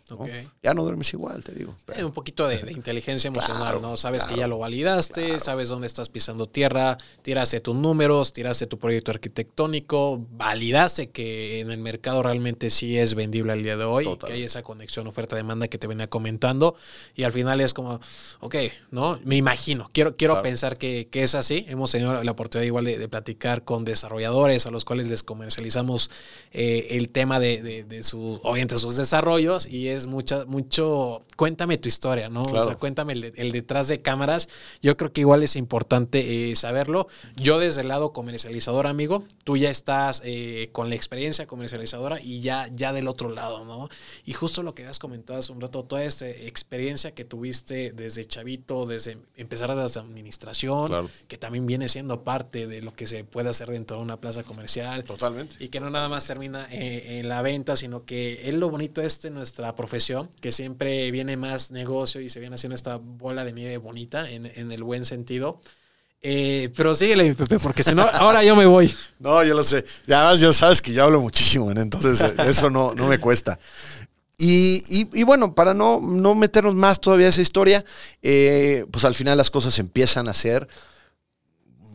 [0.64, 1.76] Ya no duermes igual, te digo.
[1.96, 3.98] Eh, un poquito de, de inteligencia emocional, Claro, ¿no?
[3.98, 8.78] Sabes que ya lo validaste, sabes dónde estás pisando tierra, tiraste tus números, tiraste tu
[8.80, 14.06] proyecto arquitectónico, validaste que en el mercado realmente sí es vendible al día de hoy,
[14.06, 14.28] Totalmente.
[14.28, 16.76] que hay esa conexión oferta-demanda que te venía comentando
[17.16, 18.00] y al final es como,
[18.40, 18.56] ok,
[18.92, 19.20] ¿no?
[19.24, 21.66] Me imagino, quiero, quiero pensar que, que es así.
[21.68, 26.10] Hemos tenido la oportunidad igual de, de platicar con desarrolladores a los cuales les comercializamos
[26.52, 31.24] eh, el tema de, de, de sus, obviamente sus desarrollos y es es mucha, mucho,
[31.36, 32.44] cuéntame tu historia, ¿no?
[32.44, 34.50] O sea, cuéntame el, detrás de cámaras.
[34.82, 37.08] Yo creo que igual es importante eh, saberlo.
[37.36, 42.42] Yo desde el lado comercializador, amigo, tú ya estás eh, con la experiencia comercializadora y
[42.42, 43.90] ya, ya del otro lado, ¿no?
[44.26, 48.26] Y justo lo que has comentado hace un rato, toda esta experiencia que tuviste desde
[48.26, 53.50] chavito, desde empezar desde administración, que también viene siendo parte de lo que se puede
[53.50, 55.04] hacer dentro de una plaza comercial.
[55.04, 55.56] Totalmente.
[55.60, 59.02] Y que no nada más termina eh, en la venta, sino que es lo bonito
[59.02, 59.91] este nuestra profesión,
[60.42, 64.46] que siempre viene más negocio y se viene haciendo esta bola de nieve bonita en,
[64.56, 65.60] en el buen sentido.
[66.24, 68.94] Eh, pero síguele, Pepe, porque si no, ahora yo me voy.
[69.20, 69.84] No, yo lo sé.
[70.06, 73.60] Y además, ya sabes que yo hablo muchísimo, entonces eh, eso no, no me cuesta.
[74.38, 77.86] Y, y, bueno, para no, no meternos más todavía a esa historia,
[78.24, 80.68] eh, pues al final las cosas empiezan a ser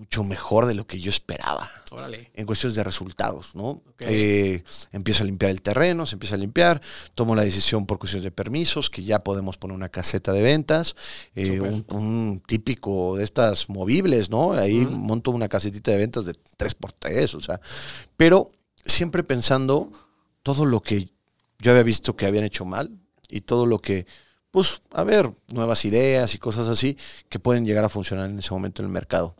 [0.06, 1.68] mucho mejor de lo que yo esperaba.
[2.34, 3.82] En cuestiones de resultados, ¿no?
[3.98, 6.80] Eh, empiezo a limpiar el terreno, se empieza a limpiar,
[7.14, 10.94] tomo la decisión por cuestiones de permisos, que ya podemos poner una caseta de ventas,
[11.34, 14.52] eh, un, típico de estas movibles, ¿no?
[14.52, 17.60] Ahí monto una casetita de ventas de 3x3, o sea,
[18.16, 18.48] pero
[18.84, 19.90] siempre pensando
[20.42, 21.08] todo lo que
[21.58, 22.90] yo había visto que habían hecho mal
[23.28, 24.06] y todo lo que
[24.56, 26.96] pues, a ver, nuevas ideas y cosas así
[27.28, 29.36] que pueden llegar a funcionar en ese momento en el mercado.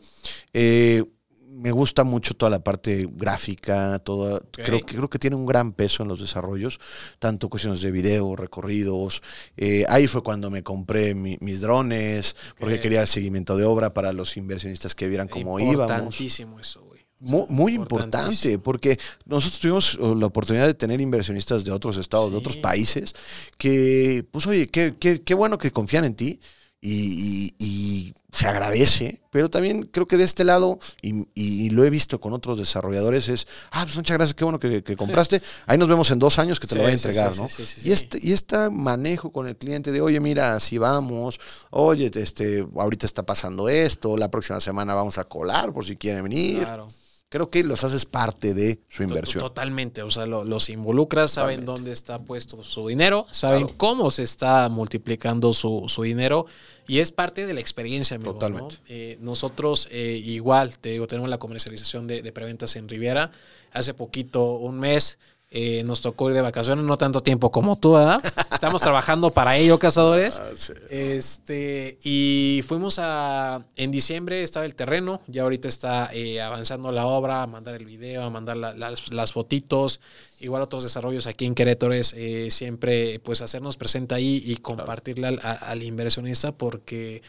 [0.53, 1.05] Eh,
[1.53, 5.73] me gusta mucho toda la parte gráfica, toda, creo, que, creo que tiene un gran
[5.73, 6.81] peso en los desarrollos,
[7.19, 9.23] tanto cuestiones de video, recorridos.
[9.57, 14.13] Eh, ahí fue cuando me compré mis drones, porque quería el seguimiento de obra para
[14.13, 15.73] los inversionistas que vieran cómo íbamos.
[15.73, 16.86] Importantísimo eso,
[17.21, 17.47] güey.
[17.49, 22.57] Muy, importante, porque nosotros tuvimos la oportunidad de tener inversionistas de otros estados, de otros
[22.57, 23.15] países,
[23.59, 26.41] que, pues oye, qué, qué, qué bueno que confían en ti
[26.89, 32.35] y, se agradece, pero también creo que de este lado, y, lo he visto con
[32.35, 36.19] otros desarrolladores, es, ah, pues muchas gracias, qué bueno que, compraste, ahí nos vemos en
[36.19, 37.49] dos años que te lo voy a entregar, ¿no?
[37.83, 42.67] y, este, y este manejo con el cliente de, oye, mira, así vamos, oye, este,
[42.77, 46.59] ahorita está pasando esto, la próxima semana vamos a colar por si quieren venir.
[46.59, 46.89] Claro
[47.29, 49.43] creo que los haces parte de su inversión.
[49.43, 54.69] Totalmente, o sea, los involucras, saben dónde está puesto su dinero, saben cómo se está
[54.69, 56.47] multiplicando su, dinero
[56.87, 58.35] y es parte de la experiencia, amigo.
[58.35, 58.77] Totalmente.
[58.89, 63.33] Eh, nosotros eh, igual, te digo, tenemos la comercialización de, de preventas en Riviera.
[63.73, 65.19] Hace poquito, un mes,
[65.51, 68.21] eh, nos tocó ir de vacaciones, no tanto tiempo como tú, ¿verdad?
[68.53, 70.41] Estamos trabajando para ello, cazadores.
[70.41, 70.51] Ah,
[70.91, 73.65] este, y fuimos a.
[73.77, 77.85] En diciembre estaba el terreno, ya ahorita está eh, avanzando la obra, a mandar el
[77.85, 80.01] video, a mandar las, fotitos.
[80.41, 85.29] Igual otros desarrollos aquí en Querétaro es eh, siempre pues hacernos presente ahí y compartirle
[85.29, 87.23] al, al inversionista porque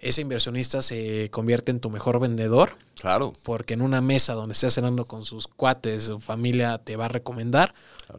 [0.00, 2.76] ese inversionista se convierte en tu mejor vendedor.
[3.00, 3.32] Claro.
[3.42, 7.08] Porque en una mesa donde estés cenando con sus cuates, su familia te va a
[7.08, 7.72] recomendar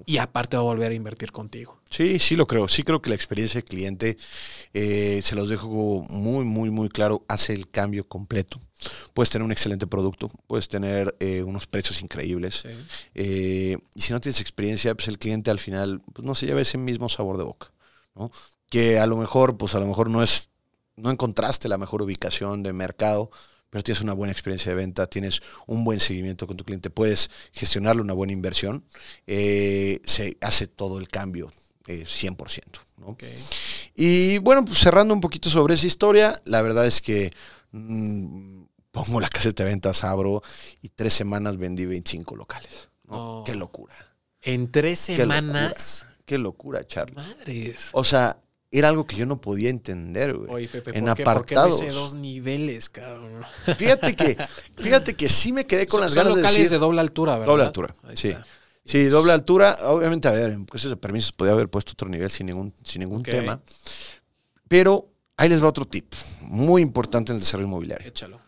[0.05, 1.79] y aparte va a volver a invertir contigo.
[1.89, 2.67] Sí, sí lo creo.
[2.67, 4.17] Sí creo que la experiencia del cliente,
[4.73, 8.59] eh, se los dejo muy, muy, muy claro, hace el cambio completo.
[9.13, 12.63] Puedes tener un excelente producto, puedes tener eh, unos precios increíbles.
[13.15, 16.61] Eh, y si no tienes experiencia, pues el cliente al final pues no se lleva
[16.61, 17.71] ese mismo sabor de boca.
[18.15, 18.31] ¿no?
[18.69, 20.49] Que a lo mejor, pues a lo mejor no es
[20.99, 23.31] no encontraste la mejor ubicación de mercado,
[23.69, 27.29] pero tienes una buena experiencia de venta, tienes un buen seguimiento con tu cliente, puedes
[27.53, 28.83] gestionarle una buena inversión,
[29.27, 31.51] eh, se hace todo el cambio
[31.87, 32.79] 100%.
[33.19, 33.39] Eh,
[33.95, 37.31] y bueno, pues cerrando un poquito sobre esa historia, la verdad es que
[37.71, 40.43] mm, pongo la caseta de ventas, abro
[40.81, 42.89] y tres semanas vendí 25 locales.
[43.07, 43.43] Oh.
[43.45, 43.93] Qué locura.
[44.41, 46.05] En tres semanas.
[46.25, 47.15] Qué locura, Charlie.
[47.15, 47.89] Madres.
[47.93, 48.39] O sea,
[48.71, 50.51] era algo que yo no podía entender, güey.
[50.51, 51.81] Oye, Pepe, en ¿por apartados.
[51.81, 53.43] Qué, dos niveles, cabrón?
[53.77, 54.37] Fíjate que,
[54.77, 56.69] fíjate que sí me quedé con las ganas de decir.
[56.69, 57.47] de doble altura, ¿verdad?
[57.47, 58.35] Doble altura, sí.
[58.85, 59.77] Sí, doble altura.
[59.83, 63.01] Obviamente, a ver, en cuestiones de permisos podía haber puesto otro nivel sin ningún, sin
[63.01, 63.61] ningún tema.
[64.67, 68.07] Pero ahí les va otro tip, muy importante en el desarrollo inmobiliario.
[68.07, 68.39] Échalo.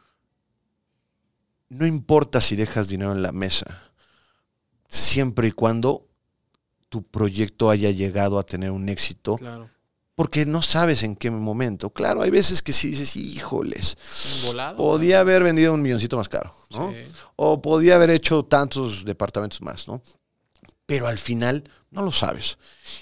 [1.69, 3.83] No importa si dejas dinero en la mesa,
[4.87, 6.07] siempre y cuando
[6.89, 9.69] tu proyecto haya llegado a tener un éxito claro
[10.15, 11.89] porque no sabes en qué momento.
[11.89, 13.97] Claro, hay veces que sí dices, híjoles,
[14.77, 16.93] podía haber vendido un milloncito más caro, ¿no?
[17.35, 20.01] O podía haber hecho tantos departamentos más, ¿no?
[20.85, 22.57] Pero al final no lo sabes.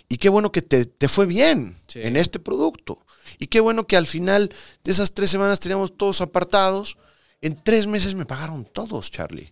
[0.08, 3.06] Y qué bueno que te, fue bien en este producto.
[3.38, 6.98] Y qué bueno que al final de esas tres semanas teníamos todos apartados.
[7.42, 9.52] En tres meses me pagaron todos, Charlie.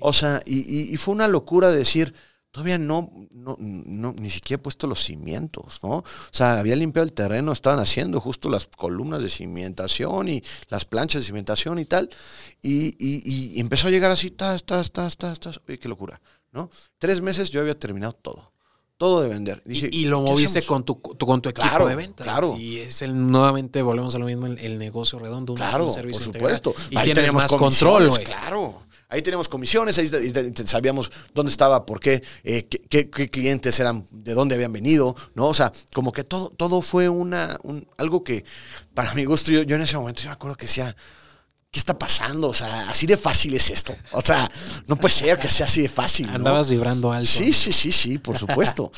[0.00, 2.14] O sea, y, y fue una locura decir,
[2.50, 5.90] todavía no, no, ni siquiera he puesto los cimientos, ¿no?
[5.98, 10.84] O sea, había limpiado el terreno, estaban haciendo justo las columnas de cimentación y las
[10.84, 12.08] planchas de cimentación y tal,
[12.62, 16.20] y, y, empezó a llegar así, tas, tas, tas, tas, tas, oye, qué locura,
[16.52, 16.70] ¿no?
[16.98, 18.52] Tres meses yo había terminado todo,
[18.96, 19.62] todo de vender.
[19.66, 22.24] Y, Dije, y lo ¿qué moviste con tu, tu- con tu equipo Claro, de venta.
[22.24, 22.56] claro.
[22.58, 25.52] Y es el, nuevamente volvemos a lo mismo, el, el negocio redondo.
[25.52, 26.56] un- Claro, un servicio por integral.
[26.56, 26.82] supuesto.
[26.90, 28.24] Y Ahí tienes más control, güey.
[28.24, 28.82] Claro.
[29.10, 30.10] Ahí tenemos comisiones, ahí
[30.66, 35.16] sabíamos dónde estaba, por qué, eh, qué, qué- qué clientes eran, de dónde habían venido,
[35.34, 35.46] ¿no?
[35.46, 38.44] O sea, como que todo, todo fue una, un- algo que,
[38.92, 40.94] para mi gusto, yo, yo en ese momento, yo me acuerdo que decía,
[41.70, 42.48] ¿qué está pasando?
[42.48, 43.96] O sea, así de fácil es esto.
[44.12, 44.50] O sea,
[44.88, 46.26] no puede ser que sea así de fácil.
[46.26, 46.34] ¿no?
[46.34, 47.30] Andabas vibrando alto.
[47.30, 48.92] Sí, sí, sí, sí, por supuesto.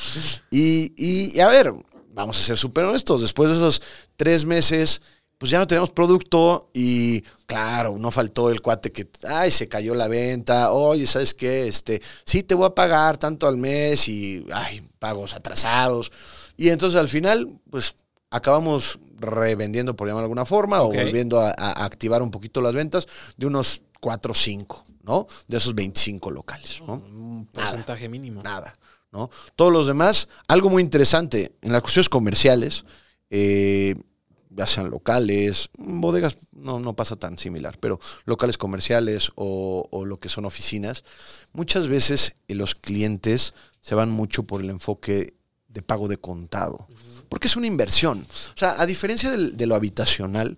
[0.49, 1.73] y, y, y a ver,
[2.13, 3.21] vamos a ser súper honestos.
[3.21, 3.81] Después de esos
[4.17, 5.01] tres meses,
[5.41, 9.95] pues ya no teníamos producto y claro, no faltó el cuate que, ay, se cayó
[9.95, 11.67] la venta, oye, ¿sabes qué?
[11.67, 16.11] Este, sí, te voy a pagar tanto al mes y, ay, pagos atrasados.
[16.57, 17.95] Y entonces al final, pues
[18.29, 22.75] acabamos revendiendo, por llamar de alguna forma, o volviendo a, a activar un poquito las
[22.75, 25.25] ventas de unos 4 o 5, ¿no?
[25.47, 26.93] De esos 25 locales, ¿no?
[26.93, 28.43] Un porcentaje mínimo.
[28.43, 28.77] nada,
[29.11, 29.31] ¿no?
[29.55, 32.85] Todos los demás, algo muy interesante, en las cuestiones comerciales,
[33.31, 33.95] eh,
[34.55, 40.19] ya sean locales, bodegas no, no pasa tan similar, pero locales comerciales o, o lo
[40.19, 41.03] que son oficinas,
[41.53, 45.33] muchas veces eh, los clientes se van mucho por el enfoque
[45.67, 46.87] de pago de contado,
[47.29, 48.25] porque es una inversión.
[48.53, 50.57] O sea, a diferencia de lo habitacional,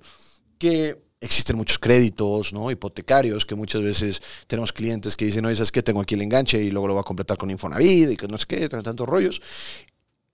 [0.57, 2.69] que existen muchos créditos, ¿no?
[2.69, 5.81] Hipotecarios, que muchas veces tenemos clientes que dicen, oye, ¿sabes qué?
[5.81, 8.37] Tengo aquí el enganche y luego lo voy a completar con Infonavit y que no
[8.37, 9.41] sé qué, tantos rollos.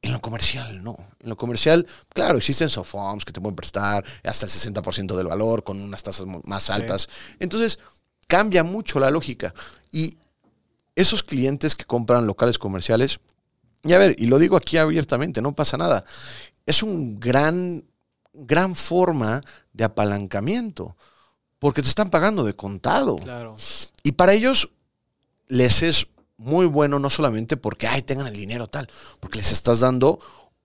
[0.02, 0.96] En lo comercial, no.
[1.20, 5.64] En lo comercial, claro, existen sofoms que te pueden prestar hasta el 60% del valor
[5.64, 7.10] con unas tasas más altas.
[7.40, 7.80] Entonces,
[8.28, 9.54] cambia mucho la lógica.
[9.92, 10.18] Y
[10.96, 13.20] esos clientes que compran locales comerciales,
[13.84, 16.06] y a ver, y lo digo aquí abiertamente, no pasa nada.
[16.66, 17.84] Es un gran,
[18.34, 19.42] gran forma
[19.74, 20.96] de apalancamiento,
[21.58, 23.18] porque te están pagando de contado.
[23.18, 23.58] Claro.
[24.04, 24.70] Y para ellos
[25.48, 26.08] les es
[26.40, 30.20] muy bueno no solamente porque, ay, tengan el dinero tal, porque les estás dando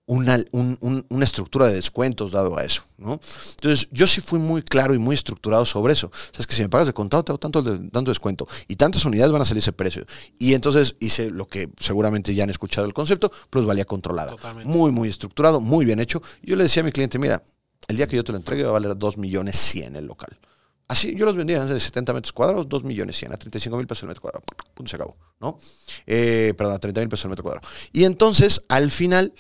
[0.07, 3.19] una, un- un- una estructura de descuentos dado a eso, ¿no?
[3.53, 6.09] Entonces, yo sí fui muy claro y muy estructurado sobre eso.
[6.09, 8.77] O sea, es que si me pagas de contado, te hago tanto, tanto descuento y
[8.77, 10.05] tantas unidades van a salir ese precio.
[10.39, 14.33] Y entonces hice lo que seguramente ya han escuchado el concepto, plusvalía controlada.
[14.33, 14.69] Totalmente.
[14.71, 16.21] Muy, muy estructurado, muy bien hecho.
[16.43, 17.43] Yo le decía a mi cliente, mira,
[17.89, 20.39] el día que yo te lo entregue va a valer 2 millones 100 el local.
[20.87, 23.87] Así, yo los vendía antes de 70 metros cuadrados, 2 millones 100, a 35 mil
[23.87, 24.45] pesos el metro cuadrado.
[24.75, 25.59] Punto, se acabó, ¿no?
[26.07, 27.67] Eh, perdón, a 30 mil pesos el metro cuadrado.
[27.93, 29.33] Y entonces, al final,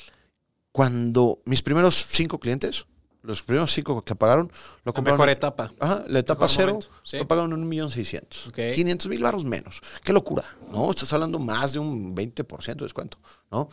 [0.72, 2.86] cuando mis primeros cinco clientes,
[3.22, 4.46] los primeros cinco que pagaron,
[4.84, 5.18] lo La compraron.
[5.18, 5.72] mejor etapa.
[5.78, 7.18] Ajá, la etapa Mejor cero, sí.
[7.18, 8.46] lo pagaron un millón seiscientos.
[8.48, 8.58] Ok.
[8.74, 9.80] 500 mil baros menos.
[10.02, 10.90] Qué locura, ¿no?
[10.90, 13.18] Estás hablando más de un 20% de descuento,
[13.50, 13.68] ¿no?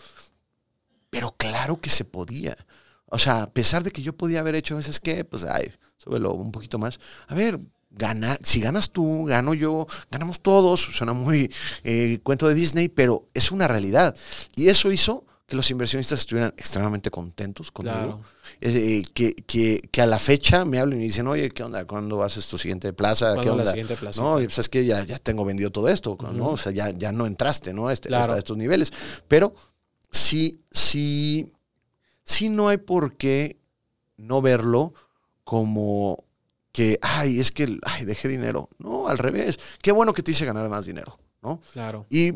[1.10, 2.56] Pero claro que se podía.
[3.08, 5.70] O sea, a pesar de que yo podía haber hecho a veces que, pues, ay,
[6.02, 7.00] súbelo un poquito más.
[7.28, 7.60] A ver,
[7.92, 10.82] gana, si ganas tú, gano yo, ganamos todos.
[10.82, 11.52] Suena muy
[11.84, 14.16] eh, cuento de Disney, pero es una realidad.
[14.56, 17.96] Y eso hizo que los inversionistas estuvieran extremadamente contentos conmigo.
[17.98, 18.22] Claro.
[18.64, 21.86] Eh, que, que, que a la fecha me hablen y dicen, oye, ¿qué onda?
[21.86, 23.30] ¿Cuándo vas a tu siguiente plaza?
[23.32, 23.72] ¿Qué ¿Cuándo la onda?
[23.72, 24.24] siguiente placita?
[24.24, 26.52] No, y pues es que ya, ya tengo vendido todo esto, ¿no?
[26.52, 27.90] O sea, ya, ya no entraste, ¿no?
[27.92, 28.34] Este, Claro.
[28.34, 28.94] a estos niveles.
[29.28, 29.54] Pero
[30.12, 31.52] sí, sí,
[32.24, 33.58] sí no hay por qué
[34.18, 34.94] no verlo
[35.52, 36.16] como
[36.72, 38.70] que, ay, es que, ay, dejé dinero.
[38.80, 39.60] No, al revés.
[39.82, 41.60] Qué bueno que te hice ganar más dinero, ¿no?
[41.74, 42.06] Claro.
[42.10, 42.36] Y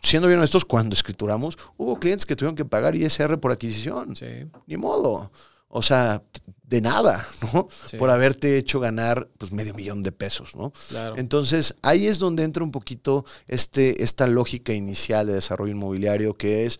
[0.00, 4.14] siendo bien honestos, cuando escrituramos, hubo clientes que tuvieron que pagar ISR por adquisición.
[4.14, 4.48] Sí.
[4.68, 5.32] Ni modo.
[5.66, 6.22] O sea,
[6.62, 7.66] de nada, ¿no?
[7.90, 7.96] Sí.
[7.96, 10.72] Por haberte hecho ganar pues medio millón de pesos, ¿no?
[10.88, 11.16] Claro.
[11.18, 16.64] Entonces, ahí es donde entra un poquito este, esta lógica inicial de desarrollo inmobiliario, que
[16.66, 16.78] es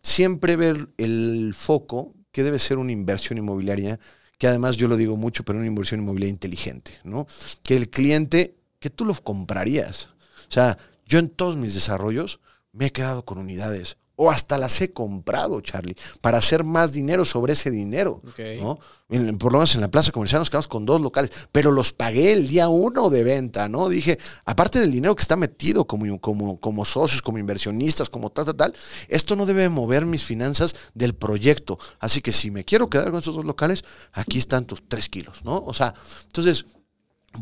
[0.00, 3.98] siempre ver el foco que debe ser una inversión inmobiliaria,
[4.38, 7.26] que además yo lo digo mucho, pero una inversión inmobiliaria inteligente, ¿no?
[7.62, 10.08] Que el cliente, que tú lo comprarías.
[10.48, 12.40] O sea, yo en todos mis desarrollos
[12.72, 13.96] me he quedado con unidades.
[14.16, 18.22] O hasta las he comprado, Charlie, para hacer más dinero sobre ese dinero.
[18.60, 18.78] ¿no?
[19.08, 21.92] En- por lo menos en la plaza comercial nos quedamos con dos locales, pero los
[21.92, 23.88] pagué el día uno de venta, ¿no?
[23.88, 28.44] Dije, aparte del dinero que está metido como, como, como socios, como inversionistas, como tal,
[28.46, 28.74] tal, tal,
[29.08, 31.78] esto no debe mover mis finanzas del proyecto.
[31.98, 35.44] Así que si me quiero quedar con estos dos locales, aquí están tus tres kilos,
[35.44, 35.58] ¿no?
[35.66, 35.92] O sea,
[36.26, 36.64] entonces,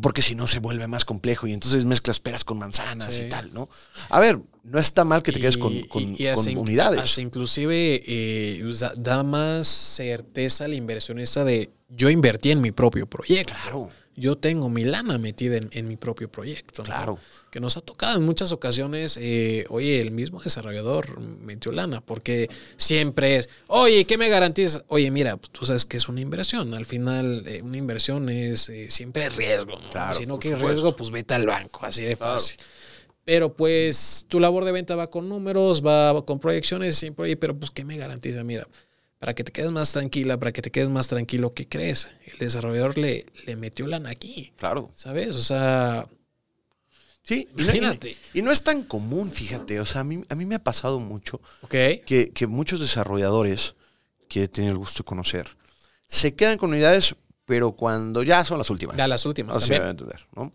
[0.00, 3.22] porque si no se vuelve más complejo y entonces mezclas peras con manzanas Sí.
[3.26, 3.68] y tal, ¿no?
[4.08, 6.58] A ver, no está mal que te quedes con, con- y- y hasta con in-
[6.58, 7.00] unidades.
[7.00, 8.62] hasta inclusive eh,
[8.96, 13.52] da más certeza al inversionista de yo invertí en mi propio proyecto.
[13.62, 16.82] Claro, Yo tengo mi lana metida en, en mi propio proyecto.
[16.82, 16.86] ¿no?
[16.86, 17.18] claro.
[17.50, 22.48] Que nos ha tocado en muchas ocasiones, eh, oye, el mismo desarrollador metió lana, porque
[22.76, 24.84] siempre es, oye, ¿qué me garantizas?
[24.88, 26.72] Oye, mira, pues, tú sabes que es una inversión.
[26.74, 29.78] Al final, eh, una inversión es eh, siempre riesgo.
[29.78, 29.88] ¿no?
[29.90, 32.34] Claro, si no quieres riesgo, pues vete al banco, así de Claro.
[32.34, 32.58] fácil.
[33.24, 37.70] Pero pues tu labor de venta va con números, va con proyecciones, siempre, pero pues
[37.70, 38.42] ¿qué me garantiza?
[38.44, 38.66] Mira,
[39.22, 42.10] para que te quedes más tranquila, para que te quedes más tranquilo, ¿qué crees?
[42.26, 44.52] El desarrollador le, le metió lana aquí.
[44.56, 44.90] Claro.
[44.96, 45.36] ¿Sabes?
[45.36, 46.08] O sea,
[47.22, 48.16] Sí, y no, Imagínate.
[48.34, 49.78] y- y no es tan común, fíjate.
[49.78, 51.70] O sea, a mí, a mí me ha pasado mucho ok.
[52.04, 53.76] que, que muchos desarrolladores
[54.28, 55.46] que he tenido el gusto de conocer
[56.08, 58.96] se quedan con unidades, pero cuando ya son las últimas.
[58.96, 59.82] Ya las últimas también.
[59.86, 60.52] entender, ¿no?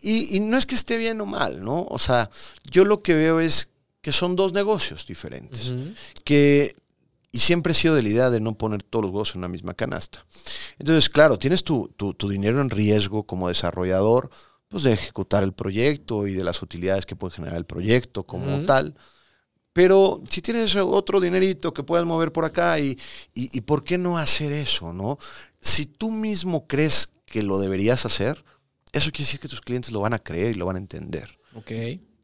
[0.00, 1.84] Y, y no es que esté bien o mal, ¿no?
[1.88, 2.28] O sea,
[2.68, 3.68] yo lo que veo es
[4.00, 5.70] que son dos negocios diferentes.
[6.24, 6.74] Que,
[7.32, 9.48] y siempre he sido de la idea de no poner todos los huevos en una
[9.48, 10.24] misma canasta.
[10.78, 14.30] Entonces, claro, tienes tu, tu- tu dinero en riesgo como desarrollador,
[14.68, 18.64] pues de ejecutar el proyecto y de las utilidades que puede generar el proyecto como
[18.66, 18.94] tal.
[19.72, 22.90] Pero si tienes otro dinerito que puedas mover por acá y,
[23.34, 25.18] y, y por qué no hacer eso, ¿no?
[25.60, 28.44] Si tú mismo crees que lo deberías hacer,
[28.92, 31.38] eso quiere decir que tus clientes lo van a creer y lo van a entender.
[31.54, 31.72] Ok.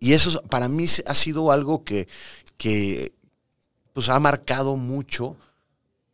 [0.01, 2.07] Y eso para mí ha sido algo que,
[2.59, 3.14] que
[3.99, 5.37] pues ha marcado mucho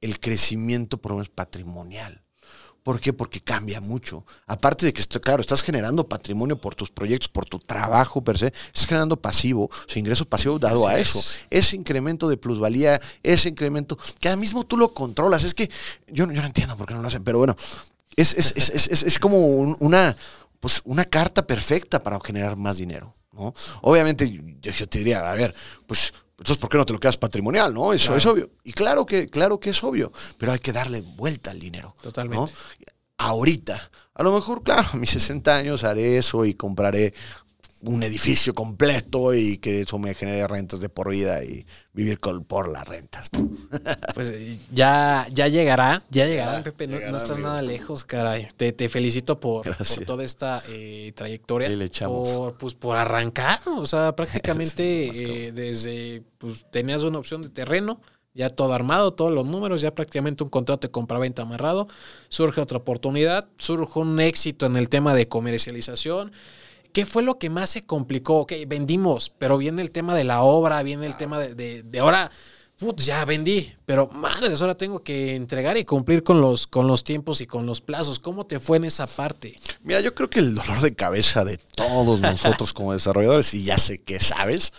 [0.01, 2.23] el crecimiento por lo menos patrimonial.
[2.83, 3.13] ¿Por qué?
[3.13, 4.25] Porque cambia mucho.
[4.47, 8.39] Aparte de que, esto- claro, estás generando patrimonio por tus proyectos, por tu trabajo per
[8.39, 11.09] se, estás generando pasivo, o sea, ingreso pasivo dado Así a es.
[11.11, 11.39] eso.
[11.51, 15.45] Ese incremento de plusvalía, ese incremento, que ahora mismo tú lo controlas.
[15.45, 15.71] Es que
[16.07, 17.55] yo, no- yo no entiendo por qué no lo hacen, pero bueno,
[18.17, 20.17] es, es, es, es, es- es como un- una,
[20.59, 23.13] pues una carta perfecta para generar más dinero.
[23.33, 23.53] ¿no?
[23.83, 25.55] Obviamente, yo, yo te diría, a ver,
[25.87, 27.73] pues entonces, ¿por qué no te lo quedas patrimonial?
[27.73, 27.93] ¿no?
[27.93, 28.19] Eso Claro.
[28.19, 28.51] es obvio.
[28.65, 31.95] Y claro que, claro que es obvio, pero hay que darle vuelta al dinero.
[32.03, 32.53] Totalmente.
[32.53, 32.59] ¿no?
[33.17, 33.81] Ahorita,
[34.15, 37.15] a lo mejor, claro, a mis 60 años haré eso y compraré
[37.85, 42.45] un edificio completo y que eso me genere rentas de por vida y vivir con,
[42.45, 43.31] por las rentas.
[43.33, 43.49] ¿no?
[44.15, 46.87] Pues eh, ya, ya llegará, ya llegará, Pepe.
[46.87, 47.49] No, llegará, no estás amigo.
[47.49, 48.49] nada lejos, caray.
[48.57, 49.67] Te, te felicito por,
[50.07, 51.69] toda esta eh, trayectoria.
[51.69, 52.29] Le echamos.
[52.29, 53.61] Por, pues, por arrancar.
[53.67, 58.01] O sea, prácticamente Sí, eh, desde pues tenías una opción de terreno,
[58.35, 61.89] ya todo armado, todos los números, ya prácticamente un contrato de compraventa amarrado.
[62.29, 66.33] Surge otra oportunidad, surge un éxito en el tema de comercialización.
[66.95, 68.39] ¿Qué fue lo que más se complicó?
[68.39, 71.99] Ok, vendimos, pero viene el tema de la obra, viene el tema de, de, de
[71.99, 72.31] ahora,
[72.79, 77.03] putz, ya vendí, pero madres, ahora tengo que entregar y cumplir con los, con los
[77.03, 78.21] tiempos y con los plazos.
[78.21, 79.57] ¿Cómo te fue en esa parte?
[79.83, 83.77] Mira, yo creo que el dolor de cabeza de todos nosotros como desarrolladores, y ya
[83.77, 84.73] sé que sabes,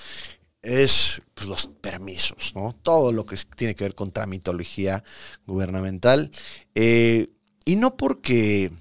[0.61, 2.73] es pues, los permisos, ¿no?
[2.81, 5.03] Todo lo que tiene que ver con tramitología
[5.45, 6.31] gubernamental.
[6.75, 7.27] Eh,
[7.65, 8.71] y no porque,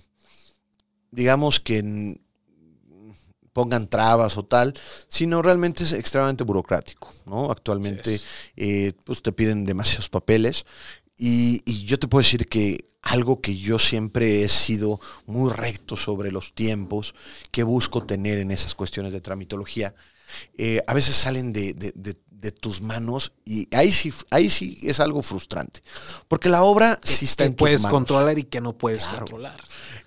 [1.11, 2.17] digamos que n-
[3.55, 4.75] pongan trabas o tal,
[5.09, 7.51] sino realmente es extremadamente burocrático, ¿no?
[7.51, 8.21] Actualmente
[8.57, 10.67] eh, pues te piden demasiados papeles
[11.17, 15.97] y, y yo te puedo decir que algo que yo siempre he sido muy recto
[15.97, 17.15] sobre los tiempos
[17.51, 19.95] que busco tener en esas cuestiones de tramitología,
[20.59, 24.79] eh, a veces salen de, de- de- de tus manos y ahí sí, ahí sí
[24.83, 25.83] es algo frustrante.
[26.29, 27.97] Porque la obra sí está que en tus puedes manos.
[27.99, 29.21] controlar y que no puedes Claro.
[29.21, 29.61] controlar.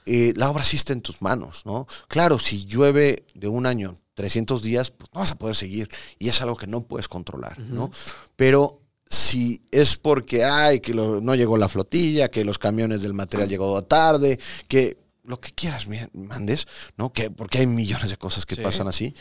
[0.09, 1.85] Eh, la obra sí está en tus manos, ¿no?
[2.07, 6.29] Claro, si llueve de un año 300 días, pues no vas a poder seguir y
[6.29, 7.91] es algo que no puedes controlar, ¿no?
[8.37, 13.13] Pero si es porque, ay, que lo- no llegó la flotilla, que los camiones del
[13.13, 17.11] material llegó tarde, que lo que quieras mandes, ¿no?
[17.11, 18.61] Que, porque hay millones de cosas que Sí.
[18.61, 19.13] pasan así.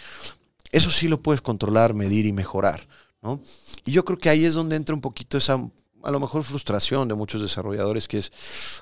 [0.73, 2.87] Eso sí lo puedes controlar, medir y mejorar,
[3.23, 3.41] ¿no?
[3.85, 5.57] Y yo creo que ahí es donde entra un poquito esa,
[6.03, 8.33] a lo mejor, frustración de muchos desarrolladores, que es,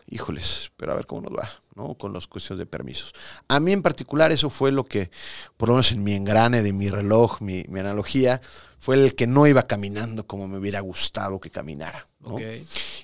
[0.09, 1.95] híjoles, pero a ver cómo nos va, ¿no?
[1.95, 3.13] Con las cuestiones de permisos.
[3.49, 5.11] A mí en particular eso fue lo que,
[5.57, 8.41] por lo menos en mi engrane de mi reloj, mi, mi analogía,
[8.85, 12.07] fue el que no iba caminando como me hubiera gustado que caminara.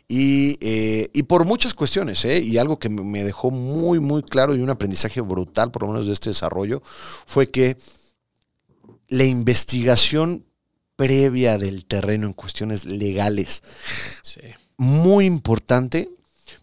[0.08, 2.38] Y, eh, y por muchas cuestiones, ¿eh?
[2.38, 6.06] y algo que me dejó muy, muy claro y un aprendizaje brutal, por lo menos
[6.06, 7.78] de este desarrollo, fue que
[9.08, 10.44] la investigación
[11.00, 13.62] previa del terreno en cuestiones legales,
[14.20, 14.42] Sí.
[14.76, 16.10] muy importante,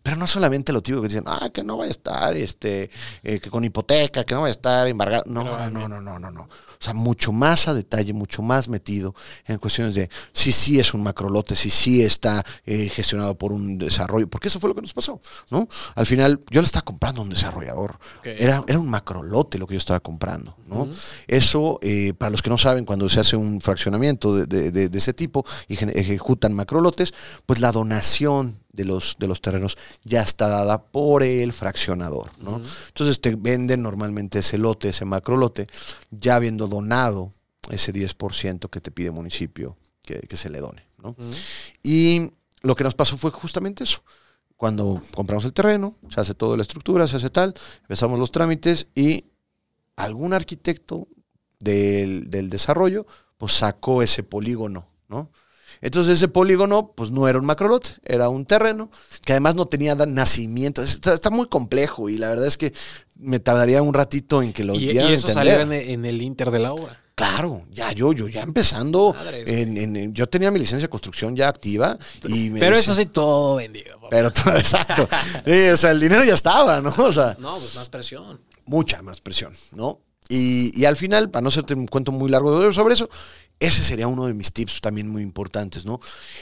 [0.08, 2.90] pero no solamente lo típico que dicen, ah, que no vaya a estar este,
[3.24, 5.24] eh, que con hipoteca, que no vaya a estar embargado.
[5.28, 6.44] No, no, no, no, no, no, no.
[6.44, 9.14] O sea, mucho más a detalle, mucho más metido
[9.48, 13.78] en cuestiones de si sí es un macrolote, si sí está eh, gestionado por un
[13.78, 15.68] desarrollo, porque eso fue lo que nos pasó, ¿no?
[15.96, 18.00] Al final, yo le estaba comprando a un desarrollador.
[18.40, 20.88] Era, era un macrolote lo que yo estaba comprando, ¿no?
[21.28, 24.88] Eso, eh, para los que no saben, cuando se hace un fraccionamiento de, de- de-
[24.88, 27.14] de ese tipo y ejecutan macrolotes,
[27.46, 32.62] pues la donación de los, de los terrenos ya está dada por el fraccionador, ¿no?
[32.88, 35.68] Entonces te venden normalmente ese lote, ese macrolote,
[36.12, 37.32] ya habiendo donado
[37.72, 41.16] ese 10% que te pide el municipio que, que se le done, ¿no?
[41.82, 44.04] Y lo que nos pasó fue justamente eso.
[44.56, 48.88] Cuando compramos el terreno, se hace toda la estructura, se hace tal, empezamos los trámites
[48.94, 49.26] y
[49.96, 51.08] algún arquitecto
[51.60, 53.08] del, del desarrollo,
[53.38, 55.32] pues sacó ese polígono, ¿no?
[55.82, 58.90] Entonces ese polígono, pues no era un macrolote, era un terreno
[59.26, 60.82] que además no tenía nacimiento.
[60.82, 62.74] Está, está muy complejo y la verdad es que
[63.16, 66.52] me tardaría un ratito en que lo Y, y eso salió en, en el inter
[66.52, 67.02] de la obra.
[67.16, 71.36] Claro, ya yo, yo ya empezando, en- en- en- yo tenía mi licencia de construcción
[71.36, 73.96] ya activa y me Pero dice- eso sí, todo vendido.
[73.96, 74.08] papá.
[74.12, 75.10] pero todo, exacto,
[75.44, 76.94] Sí, o sea, el dinero ya estaba, ¿no?
[76.96, 78.40] O sea, No, pues más presión.
[78.68, 80.00] mucha más presión, ¿no?
[80.30, 83.10] Y, y al final, para no hacerte un cuento muy largo sobre eso,
[83.60, 86.00] ese sería uno de mis tips también muy importantes, ¿no?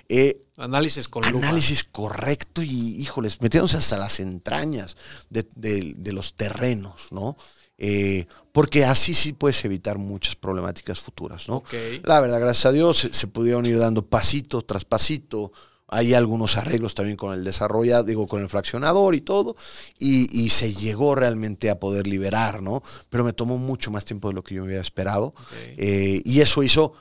[0.10, 1.48] Eh, Análisis con lupa.
[1.48, 4.98] análisis correcto y, híjoles, metiéndose hasta las entrañas
[5.30, 7.38] de, de- de los terrenos, ¿no?
[7.78, 11.64] Eh, porque así sí puedes evitar muchas problemáticas futuras, ¿no?
[12.04, 15.52] La verdad, gracias a Dios, se, se pudieron ir dando pasito tras pasito.
[15.88, 19.56] Hay algunos arreglos también con el desarrollo, digo, con el fraccionador y todo,
[20.00, 22.82] y, y se llegó realmente a poder liberar, ¿no?
[23.10, 25.34] Pero me tomó mucho más tiempo de lo que yo hubiera esperado.
[25.78, 26.94] Eh, y eso hizo,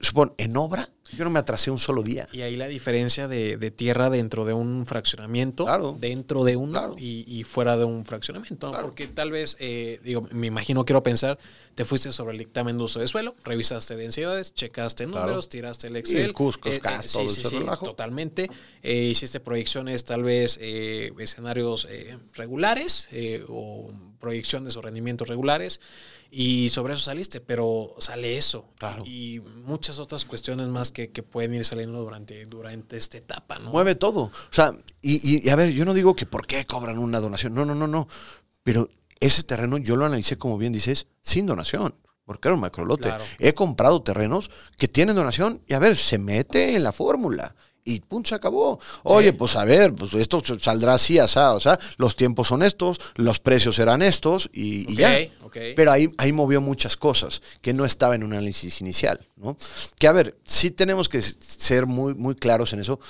[0.00, 2.28] supón, en obra, yo no me atrasé un solo día.
[2.32, 5.96] Y ahí la diferencia de, de tierra dentro de un fraccionamiento, Claro.
[6.00, 6.94] dentro de uno Claro.
[6.98, 8.66] y, y fuera de un fraccionamiento.
[8.66, 8.72] ¿no?
[8.72, 8.86] Claro.
[8.88, 11.38] Porque tal vez, eh, digo, me imagino, quiero pensar,
[11.74, 15.96] te fuiste sobre el dictamen de uso de suelo, revisaste densidades, checaste números, tiraste el
[15.96, 16.20] Y Excel.
[16.22, 17.86] el Cusco, CAS, todo ese relajo.
[17.86, 18.50] totalmente.
[18.82, 23.90] Eh, hiciste proyecciones, tal vez, eh, escenarios eh, regulares eh, o
[24.20, 25.80] proyecciones o rendimientos regulares.
[26.34, 28.64] Y sobre eso saliste, pero sale eso.
[28.78, 29.04] Claro.
[29.06, 33.70] Y muchas otras cuestiones más que, que pueden ir saliendo durante, durante esta etapa, ¿no?
[33.70, 34.22] Mueve todo.
[34.24, 37.18] O sea, y, y- y a ver, yo no digo que por qué cobran una
[37.20, 37.54] donación.
[37.54, 38.06] No, no, no, no.
[38.62, 38.88] Pero
[39.20, 41.94] ese terreno yo lo analicé, como bien dices, sin donación.
[42.24, 43.08] Porque era un macrolote.
[43.08, 43.24] Claro.
[43.40, 47.54] He comprado terrenos que tienen donación y a ver, se mete en la fórmula.
[47.84, 48.78] Y punto, se acabó.
[49.02, 53.00] Oye, pues a ver, pues esto saldrá así, asá, o sea, los tiempos son estos,
[53.16, 55.18] los precios serán estos y, ya.
[55.74, 59.56] Pero ahí, ahí movió muchas cosas que no estaba en un análisis inicial, ¿no?
[59.98, 63.00] Que a ver, sí tenemos que ser muy, muy claros en eso.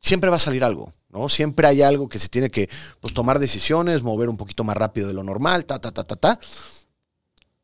[0.00, 1.28] Siempre va a salir algo, ¿no?
[1.28, 2.68] Siempre hay algo que se tiene que
[3.00, 6.16] pues, tomar decisiones, mover un poquito más rápido de lo normal, ta, ta, ta, ta,
[6.16, 6.38] ta.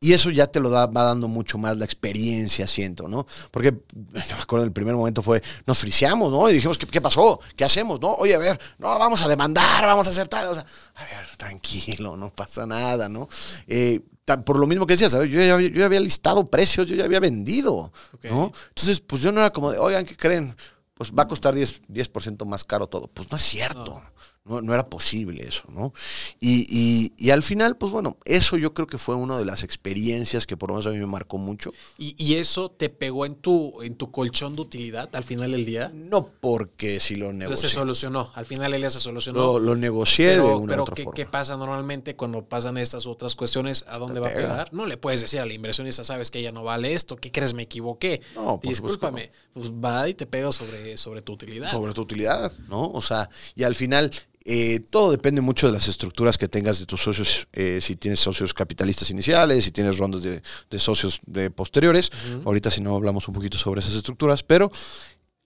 [0.03, 3.25] Y eso ya te lo da, va dando mucho más la experiencia, siento, ¿no?
[3.51, 6.49] Porque yo me acuerdo en el primer momento fue, nos friseamos, ¿no?
[6.49, 7.39] Y dijimos, ¿qué, qué pasó?
[7.55, 8.01] ¿Qué hacemos?
[8.01, 8.13] ¿No?
[8.15, 10.49] Oye, a ver, no, vamos a demandar, vamos a hacer tal.
[10.49, 13.29] O sea, a ver, tranquilo, no pasa nada, ¿no?
[13.67, 15.29] Eh, tan- por lo mismo que decías, ¿sabes?
[15.31, 17.91] Yo ya, había- yo ya había listado precios, yo ya había vendido.
[18.23, 18.51] ¿no?
[18.69, 20.55] Entonces, pues yo no era como de, oigan, ¿qué creen?
[20.95, 22.09] Pues va a costar 10%, 10
[22.45, 23.07] más caro todo.
[23.07, 23.85] Pues no es cierto.
[23.85, 24.01] No,
[24.45, 25.93] no era posible eso, ¿no?
[26.41, 29.63] Y, y- y al final, pues bueno, eso yo creo que fue una de las
[29.63, 31.71] experiencias que por lo menos a mí me marcó mucho.
[31.97, 35.63] ¿Y, y eso te pegó en tu, en tu colchón de utilidad al final del
[35.65, 35.91] día?
[35.93, 37.69] No porque si lo Entonces se negocié.
[37.69, 38.31] solucionó.
[38.35, 39.39] Al final el día se solucionó.
[39.39, 41.15] Lo, lo negocié de pero una u pero otra ¿qué, forma.
[41.15, 43.85] qué pasa normalmente cuando pasan estas otras cuestiones?
[43.87, 44.49] ¿A dónde va a pega.
[44.49, 44.73] pegar?
[44.73, 47.53] No le puedes decir a la inversionista, sabes que ella no vale esto, ¿qué crees?
[47.53, 48.19] Me equivoqué.
[48.35, 49.31] No, que Discúlpame.
[49.53, 51.69] Pues va y te pega sobre, sobre tu utilidad.
[51.71, 52.91] sobre tu utilidad, ¿no?
[52.91, 54.11] O sea, y al final
[54.45, 58.19] eh, todo depende mucho de las estructuras que tengas de tus socios, eh, si tienes
[58.19, 62.11] socios capitalistas iniciales, si tienes rondas de, de socios de posteriores.
[62.45, 64.71] Ahorita si no hablamos un poquito sobre esas estructuras, pero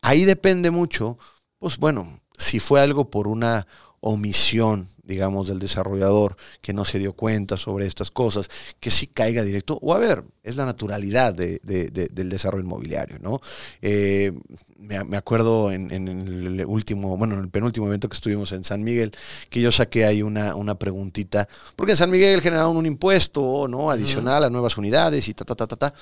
[0.01, 1.17] ahí depende mucho,
[1.59, 3.67] pues bueno, si fue algo por una
[3.99, 8.47] omisión, digamos, del desarrollador que no se dio cuenta sobre estas cosas,
[8.79, 12.63] que sí caiga directo, o a ver, es la naturalidad de- de- de- del desarrollo
[12.63, 13.41] inmobiliario, ¿no?
[13.81, 14.31] Eh,
[14.77, 18.63] me, me acuerdo en, en el último, bueno, en el penúltimo evento que estuvimos en
[18.63, 19.11] San Miguel,
[19.49, 23.89] que yo saqué ahí una, una preguntita, porque en San Miguel generaron un impuesto, ¿no?
[23.91, 25.93] Adicional a nuevas unidades y ta, ta, ta, ta, ta.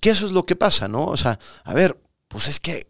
[0.00, 1.04] Que eso es lo que pasa, ¿no?
[1.06, 1.96] O sea, a ver,
[2.28, 2.89] pues es que...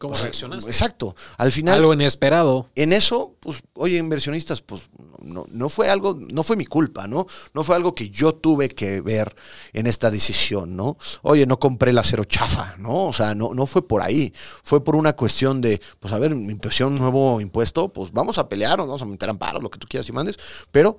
[0.00, 0.70] ¿Cómo pues, reaccionaste?
[0.70, 1.14] Exacto.
[1.36, 2.70] Al final Algo inesperado.
[2.74, 4.88] en eso, pues, oye, inversionistas, pues
[5.22, 7.26] no, no fue algo, no fue mi culpa, ¿no?
[7.52, 9.36] No fue algo que yo tuve que ver
[9.74, 10.96] en esta decisión, ¿no?
[11.20, 13.08] Oye, no compré el acero chafa, ¿no?
[13.08, 14.32] O sea, no, no fue por ahí.
[14.64, 18.38] Fue por una cuestión de, pues a ver, me impusieron un nuevo impuesto, pues vamos
[18.38, 20.38] a pelearnos, vamos a meter amparo, lo que tú quieras y mandes,
[20.72, 20.96] pero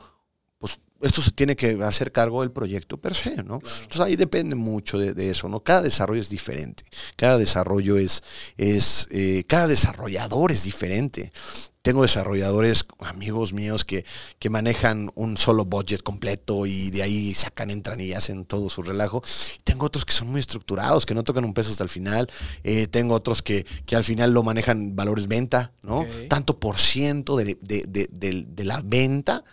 [0.62, 3.56] pues esto se tiene que hacer cargo del proyecto per se, ¿no?
[3.56, 5.62] Entonces ahí depende mucho de, de eso, ¿no?
[5.62, 6.84] Cada desarrollo es diferente,
[7.16, 8.22] cada desarrollo es,
[8.56, 11.34] es eh, cada desarrollador es diferente.
[11.82, 14.06] Tengo desarrolladores, amigos míos, que,
[14.38, 18.84] que manejan un solo budget completo y de ahí sacan, entran y hacen todo su
[18.84, 19.24] relajo.
[19.64, 22.30] Tengo otros que son muy estructurados, que no tocan un peso hasta el final.
[22.64, 26.06] Eh, tengo otros que, que al final lo manejan valores venta, ¿no?
[26.30, 29.44] Tanto por ciento de- de- de la venta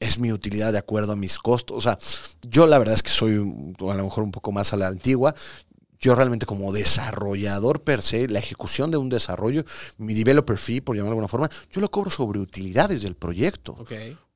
[0.00, 1.76] es mi utilidad de acuerdo a mis costos.
[1.76, 1.98] O sea,
[2.42, 5.34] yo la verdad es que soy a lo mejor un poco más a la antigua.
[6.00, 9.64] yo realmente como desarrollador per se, la ejecución de un desarrollo,
[9.96, 13.76] mi developer fee, por llamarlo de alguna forma, yo lo cobro sobre utilidades del proyecto.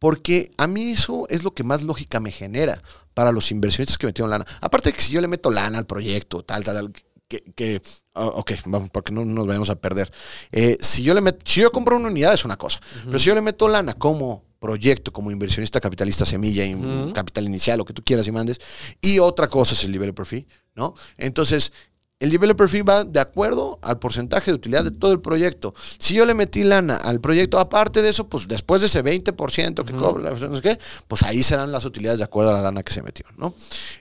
[0.01, 2.83] Porque a mí eso es lo que más lógica me genera
[3.15, 4.45] para los inversionistas que metieron lana.
[4.61, 6.93] Aparte de que si yo le meto lana al proyecto, tal, tal, tal,
[7.29, 7.81] que, que
[8.15, 10.13] ah, ok, vamos, para que no nos vayamos a perder.
[10.51, 13.27] Eh, si yo le meto, si yo compro una unidad es una cosa, pero si
[13.27, 17.13] yo le meto lana como proyecto, como inversionista capitalista semilla, y Ujú.
[17.13, 18.59] capital inicial, lo que tú quieras y mandes,
[19.03, 20.47] y otra cosa es el developer fee,
[20.77, 20.95] ¿no?
[21.19, 21.73] Entonces,
[22.21, 25.75] el developer fee va de acuerdo al porcentaje de utilidad de todo el proyecto.
[25.99, 29.85] Si yo le metí lana al proyecto, aparte de eso, pues después de ese 20%
[29.85, 32.85] que cobra, no sé qué, pues ahí serán las utilidades de acuerdo a la lana
[32.85, 33.53] que se metió, ¿no?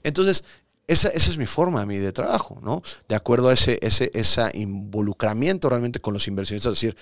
[0.03, 0.43] Entonces,
[0.85, 2.83] esa, esa es mi forma a mí de trabajo, ¿no?
[3.09, 6.97] De acuerdo a ese, ese ese involucramiento realmente con los inversionistas, es decir,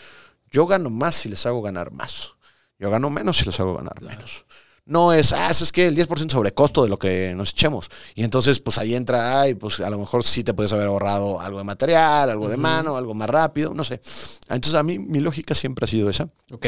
[0.51, 2.35] yo gano más si les hago ganar más.
[2.79, 4.45] Yo gano menos si les hago ganar menos.
[4.85, 7.91] No es, ah, es que el 10% sobre costo de lo que nos echemos.
[8.15, 11.39] Y entonces, pues ahí entra, ay, pues a lo mejor sí te puedes haber ahorrado
[11.39, 14.01] algo de material, algo de mano, algo más rápido, no sé.
[14.47, 16.27] Entonces, a mí mi lógica siempre ha sido esa.
[16.51, 16.65] Ok.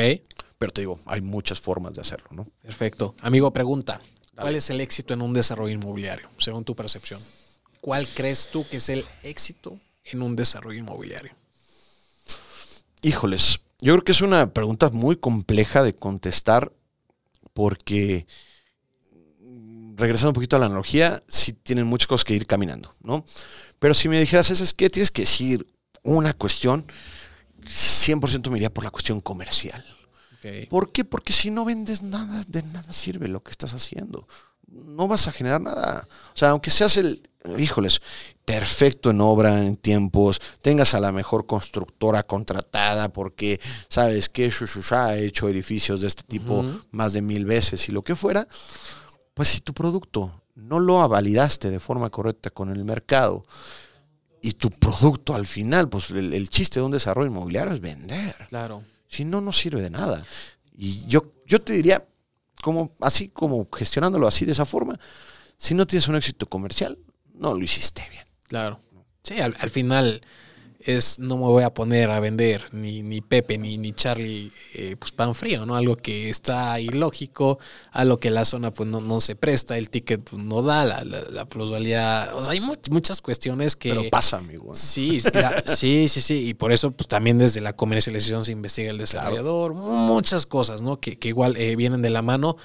[0.59, 2.45] Pero te digo, hay muchas formas de hacerlo, ¿no?
[2.61, 3.15] Perfecto.
[3.21, 3.99] Amigo, pregunta.
[4.35, 7.19] ¿Cuál es el éxito en un desarrollo inmobiliario, según tu percepción?
[7.79, 11.31] ¿Cuál crees tú que es el éxito en un desarrollo inmobiliario?
[13.01, 16.71] Híjoles, yo creo que es una pregunta muy compleja de contestar
[17.53, 18.27] porque,
[19.41, 23.25] mm, regresando un poquito a la analogía, sí tienen muchas cosas que ir caminando, ¿no?
[23.79, 25.65] Pero si me dijeras, ¿es que tienes que decir
[26.03, 26.85] una cuestión?
[27.65, 29.83] 100% me iría por la cuestión comercial.
[30.69, 31.03] ¿Por qué?
[31.03, 34.27] Porque si no vendes nada, de nada sirve lo que estás haciendo.
[34.67, 36.07] No vas a generar nada.
[36.33, 38.01] O sea, aunque seas el, híjoles,
[38.45, 45.05] perfecto en obra, en tiempos, tengas a la mejor constructora contratada porque sabes que Shusha
[45.05, 48.47] ha hecho edificios de este tipo más de mil veces y lo que fuera,
[49.33, 53.43] pues si tu producto no lo validaste de forma correcta con el mercado
[54.41, 58.35] y tu producto al final, pues el, el chiste de un desarrollo inmobiliario es vender.
[58.49, 58.83] Claro.
[59.07, 60.23] Si no, no sirve de nada.
[60.75, 62.05] Y yo, yo te diría,
[62.61, 64.99] como, así como gestionándolo así de esa forma,
[65.57, 66.97] si no tienes un éxito comercial,
[67.41, 68.23] no lo hiciste bien.
[68.47, 68.79] Claro.
[69.23, 70.21] Sí, al, al final
[70.83, 74.95] es no me voy a poner a vender ni, ni Pepe ni, ni Charlie eh,
[74.97, 75.75] pues pan frío, ¿no?
[75.75, 77.59] Algo que está ilógico,
[77.91, 80.83] a lo que la zona pues no, no se presta, el ticket pues, no da,
[80.85, 82.29] la, la, la plusvalía.
[82.33, 83.89] O sea, hay mu- muchas cuestiones que.
[83.89, 84.73] Pero pasa, amigo.
[84.73, 85.19] Sí,
[85.67, 86.47] sí, sí, sí.
[86.49, 89.75] Y por eso, pues también desde la comercialización se investiga el desarrollador.
[89.75, 90.99] Muchas cosas, ¿no?
[90.99, 92.57] Que, que igual eh, vienen de la mano.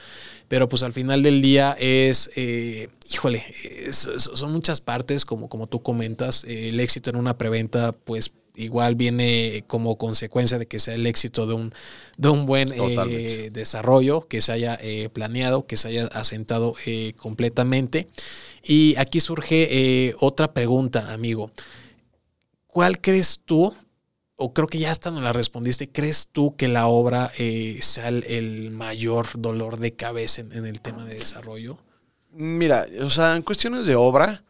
[0.49, 5.67] Pero pues al final del día es, eh, híjole, es- son muchas partes, como, como
[5.67, 6.45] tú comentas.
[6.45, 11.07] Eh, el éxito en una preventa, pues igual viene como consecuencia de que sea el
[11.07, 11.75] éxito de un,
[12.17, 14.79] de un buen eh, desarrollo, que se haya
[15.13, 16.75] planeado, que se haya asentado
[17.17, 18.09] completamente.
[18.63, 21.51] Y aquí surge otra pregunta, amigo.
[22.67, 23.75] ¿Cuál crees tú,
[24.37, 28.09] o creo que ya hasta nos la respondiste, crees tú que la obra eh, sea
[28.09, 31.79] el, el mayor dolor de cabeza en, en el tema de desarrollo?
[32.33, 34.45] Mira, o sea, en cuestiones de obra,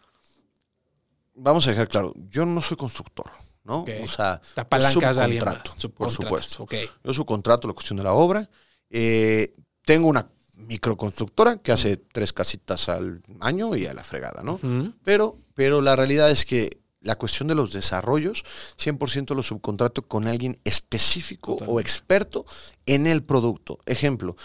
[1.34, 3.30] vamos a dejar claro, yo no soy constructor,
[3.64, 3.84] ¿no?
[4.02, 6.62] O sea, Te apalancas yo a alguien más, subcontrato, por supuesto.
[6.64, 6.74] Ok.
[7.04, 8.48] Yo subcontrato la cuestión de la obra.
[8.90, 14.58] Eh, tengo una microconstructora que hace tres casitas al año y a la fregada, ¿no?
[15.04, 18.42] Pero, pero la realidad es que la cuestión de los desarrollos,
[18.78, 22.44] 100% lo subcontrato con alguien específico o experto
[22.84, 23.78] en el producto.
[23.86, 24.36] Ejemplo,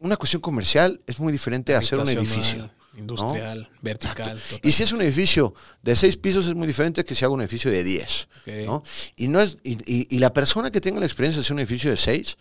[0.00, 2.70] una cuestión comercial es muy diferente a hacer un edificio.
[2.96, 4.40] Industrial, vertical.
[4.62, 7.40] Y si es un edificio de seis pisos es muy diferente que si haga un
[7.42, 8.28] edificio de 10.
[8.40, 8.52] Ok.
[8.66, 8.82] ¿no?
[9.16, 11.60] Y, no es, y, y- y la persona que tenga la experiencia de hacer un
[11.60, 12.36] edificio de 6,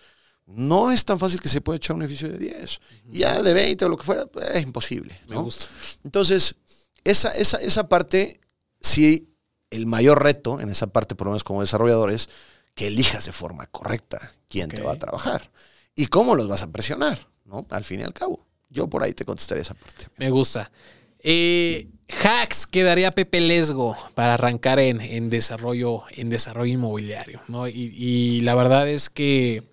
[0.48, 2.80] no es tan fácil que se pueda echar un edificio de 10.
[3.12, 5.20] Y ya de 20 o lo que fuera, pues, es imposible.
[5.28, 5.66] Me gusta.
[6.04, 6.56] Entonces,
[7.04, 8.40] esa, esa, esa parte,
[8.82, 9.30] sí,
[9.70, 12.30] el mayor reto en esa parte, por lo menos como desarrollador, es
[12.76, 15.52] que elijas de forma correcta quién te va a trabajar
[15.96, 17.66] y cómo los vas a presionar, ¿no?
[17.70, 18.46] Al fin y al cabo.
[18.70, 20.08] Yo por ahí te contestaré esa parte.
[20.18, 20.72] Me gusta.
[21.20, 21.88] Eh,
[22.24, 27.42] hacks que daría Pepe Lesgo para arrancar en, en desarrollo, en desarrollo inmobiliario.
[27.48, 27.68] ¿no?
[27.68, 29.64] Y, y la verdad es que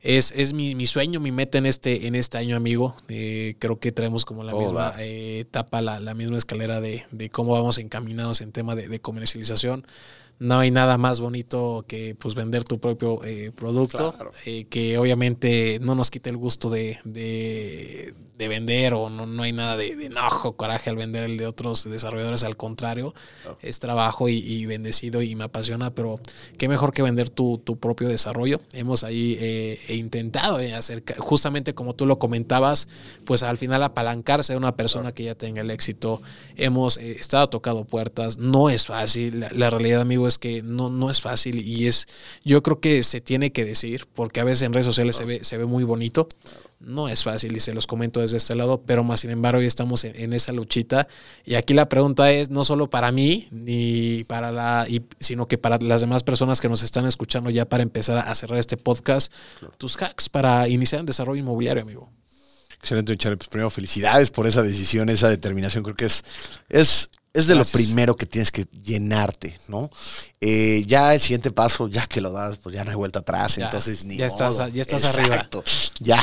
[0.00, 2.94] es, es mi, mi sueño, mi meta en este, en este año, amigo.
[3.08, 7.30] Eh, creo que traemos como la misma eh, etapa, la, la misma escalera de, de
[7.30, 9.86] cómo vamos encaminados en tema de, de comercialización.
[10.38, 14.30] No hay nada más bonito que pues vender tu propio eh, producto, Claro.
[14.46, 19.42] eh, que obviamente no nos quite el gusto de, de, de vender o no, no
[19.42, 23.14] hay nada de, de enojo, coraje al vender el de otros desarrolladores, al contrario,
[23.62, 26.20] es trabajo y, y bendecido y me apasiona, pero
[26.56, 28.60] qué mejor que vender tu, tu propio desarrollo.
[28.72, 32.86] Hemos ahí eh, intentado eh, hacer, ca- justamente como tú lo comentabas,
[33.24, 36.22] pues al final apalancarse de una persona que ya tenga el éxito.
[36.56, 40.90] Hemos eh, estado tocado puertas, no es fácil, la, la realidad amigo es que no,
[40.90, 42.06] no es fácil y es,
[42.44, 45.42] yo creo que se tiene que decir, porque a veces en redes sociales se, ve,
[45.44, 46.28] se ve muy bonito,
[46.80, 49.66] no es fácil y se los comento desde este lado, pero más sin embargo ya
[49.66, 51.08] estamos en, en esa luchita
[51.44, 55.58] y aquí la pregunta es no solo para mí ni para la y- sino que
[55.58, 59.32] para las demás personas que nos están escuchando ya para empezar a cerrar este podcast,
[59.78, 62.10] tus hacks para iniciar el desarrollo inmobiliario, amigo.
[62.80, 63.36] Excelente, Charlie.
[63.38, 65.82] Pues primero, felicidades por esa decisión, esa determinación.
[65.82, 66.24] Creo que es,
[66.68, 67.74] es, es de Gracias.
[67.80, 69.90] lo primero que tienes que llenarte, ¿no?
[70.40, 73.56] Eh, ya el siguiente paso, ya que lo das, pues ya no hay vuelta atrás.
[73.56, 75.36] Ya, entonces, ni ya estás- ya estás arriba.
[75.36, 75.62] Exacto,
[76.00, 76.20] Ya.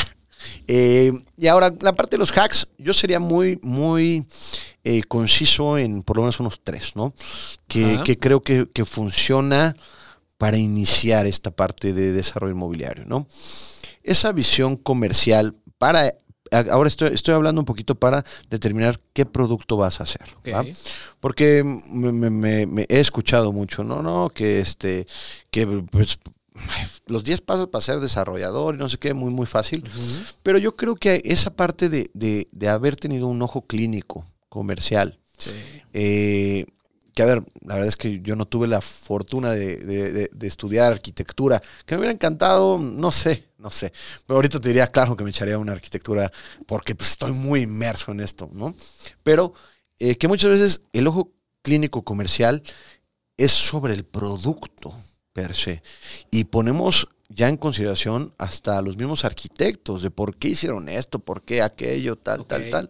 [0.67, 4.27] Eh, y ahora, la parte de los hacks, yo sería muy, muy
[4.83, 7.13] eh, conciso en por lo menos unos tres, ¿no?
[7.67, 9.75] Que, que creo que, que funciona
[10.37, 13.27] para iniciar esta parte de desarrollo inmobiliario, ¿no?
[14.03, 16.13] Esa visión comercial para
[16.51, 20.21] ahora estoy, estoy hablando un poquito para determinar qué producto vas a hacer.
[20.53, 20.61] ¿va?
[20.61, 20.67] Ok.
[21.19, 25.07] Porque me, me- me- me he escuchado mucho, no, no, que este,
[25.51, 26.19] que pues,
[27.07, 29.83] los 10 pasos para ser desarrollador y no sé qué, muy, muy fácil.
[30.43, 35.19] Pero yo creo que esa parte de, de- de haber tenido un ojo clínico, comercial,
[35.37, 35.51] Sí.
[35.93, 36.65] eh,
[37.15, 40.29] que a ver, la verdad es que yo no tuve la fortuna de, de- de-
[40.33, 43.93] de estudiar arquitectura, que me hubiera encantado, no sé, no sé.
[44.27, 46.31] Pero ahorita te diría, claro que me echaría una arquitectura
[46.67, 48.75] porque pues, estoy muy inmerso en esto, ¿no?
[49.23, 49.53] Pero
[49.99, 51.31] eh, que muchas veces el ojo
[51.63, 52.61] clínico comercial
[53.37, 54.93] es sobre el producto
[55.33, 55.81] per se.
[56.31, 61.43] Y ponemos ya en consideración hasta los mismos arquitectos de por qué hicieron esto, por
[61.43, 62.89] qué aquello, tal, tal, tal.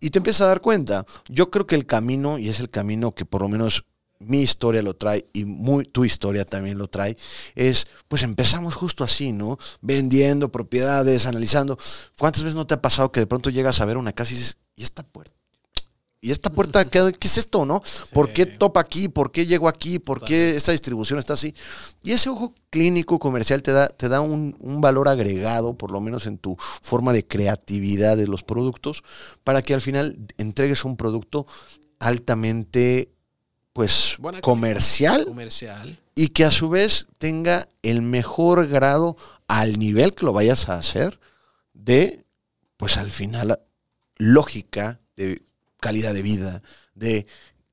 [0.00, 1.04] Y te empiezas a dar cuenta.
[1.28, 3.84] Yo creo que el camino, y es el camino que por lo menos
[4.20, 7.16] mi historia lo trae y muy, tu historia también lo trae,
[7.54, 9.58] es, pues empezamos justo así, ¿no?
[9.80, 11.78] Vendiendo propiedades, analizando.
[12.18, 14.36] ¿Cuántas veces no te ha pasado que de pronto llegas a ver una casa y
[14.36, 15.39] dices, ¿y esta puerta?
[16.22, 17.82] ¿Y esta puerta qué, qué es esto, no?
[18.12, 19.08] ¿Por qué topa aquí?
[19.08, 19.98] ¿Por qué llego aquí?
[19.98, 21.54] ¿Por qué esta distribución está así?
[22.02, 26.00] Y ese ojo clínico comercial te da, te da un, un valor agregado, por lo
[26.00, 29.02] menos en tu forma de creatividad de los productos,
[29.44, 31.46] para que al final entregues un producto
[31.98, 33.12] altamente,
[33.72, 35.98] pues, Buena comercial Comercial.
[36.14, 39.16] y que a su vez tenga el mejor grado
[39.48, 41.18] al nivel que lo vayas a hacer
[41.72, 42.24] de,
[42.76, 43.58] pues al final,
[44.16, 45.42] lógica, de
[45.80, 46.62] calidad de vida,
[46.94, 47.26] de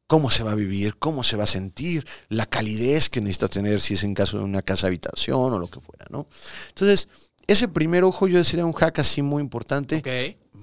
[0.08, 3.82] cómo se va a vivir, cómo se va a sentir, la calidez que necesitas tener
[3.82, 6.28] si es en caso de una casa habitación o lo que fuera, ¿no?
[6.70, 7.10] Entonces,
[7.46, 10.02] ese primer ojo yo sería un hack así muy importante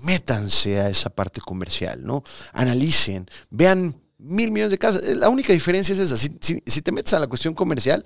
[0.02, 2.22] métanse a esa parte comercial, ¿no?
[2.52, 5.02] Analicen, vean mil millones de casas.
[5.16, 6.16] La única diferencia es esa.
[6.16, 8.02] Si, si- si te metes a la cuestión comercial,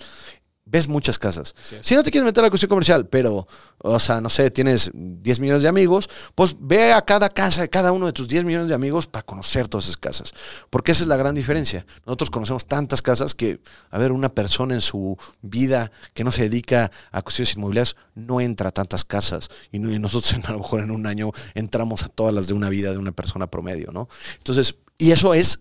[0.70, 1.54] ves muchas casas.
[1.80, 3.46] Si no te quieres meter a la cuestión comercial, pero,
[3.78, 7.70] o sea, no sé, tienes 10 millones de amigos, pues ve a cada casa de
[7.70, 10.32] cada uno de tus 10 millones de amigos para conocer todas esas casas.
[10.70, 11.86] Porque esa es la gran diferencia.
[12.06, 13.60] Nosotros conocemos tantas casas que,
[13.90, 18.40] a ver, una persona en su vida que no se dedica a cuestiones inmobiliarias no
[18.40, 19.48] entra a tantas casas.
[19.72, 22.92] Y nosotros a lo mejor en un año entramos a todas las de una vida
[22.92, 24.08] de una persona promedio, ¿no?
[24.38, 25.60] Entonces, y eso es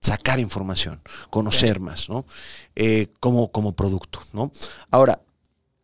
[0.00, 2.24] sacar información, conocer más, ¿no?
[2.74, 4.50] Eh, como, como producto, ¿no?
[4.90, 5.20] Ahora,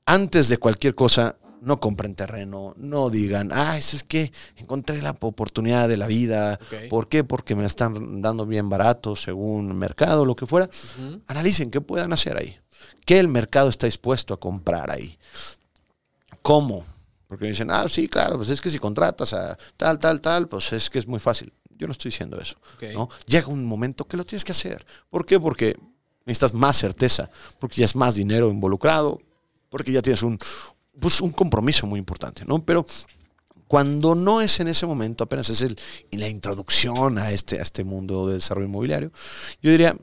[0.06, 5.10] antes de cualquier cosa, no compren terreno, no digan, ah, eso es que encontré la
[5.10, 6.58] oportunidad de la vida.
[6.88, 7.24] ¿Por qué?
[7.24, 10.70] Porque me están dando bien barato según mercado, lo que fuera.
[11.26, 12.56] Analicen qué puedan hacer ahí.
[13.04, 15.18] ¿Qué el mercado está dispuesto a comprar ahí?
[16.40, 16.84] ¿Cómo?
[17.26, 20.72] Porque dicen, ah, sí, claro, pues es que si contratas a tal, tal, tal, pues
[20.72, 21.52] es que es muy fácil.
[21.78, 22.56] Yo no estoy diciendo eso.
[23.26, 24.86] Llega un momento que lo tienes que hacer.
[25.10, 25.38] ¿Por qué?
[25.40, 25.76] Porque
[26.24, 29.20] necesitas más certeza, porque ya es más dinero involucrado,
[29.68, 30.38] porque ya tienes un,
[31.00, 32.58] pues, un compromiso muy importante, ¿no?
[32.64, 32.84] Pero
[33.68, 35.76] cuando no es en ese momento, apenas es el,
[36.12, 39.10] la introducción a este, a este mundo de desarrollo inmobiliario,
[39.60, 39.96] yo diría,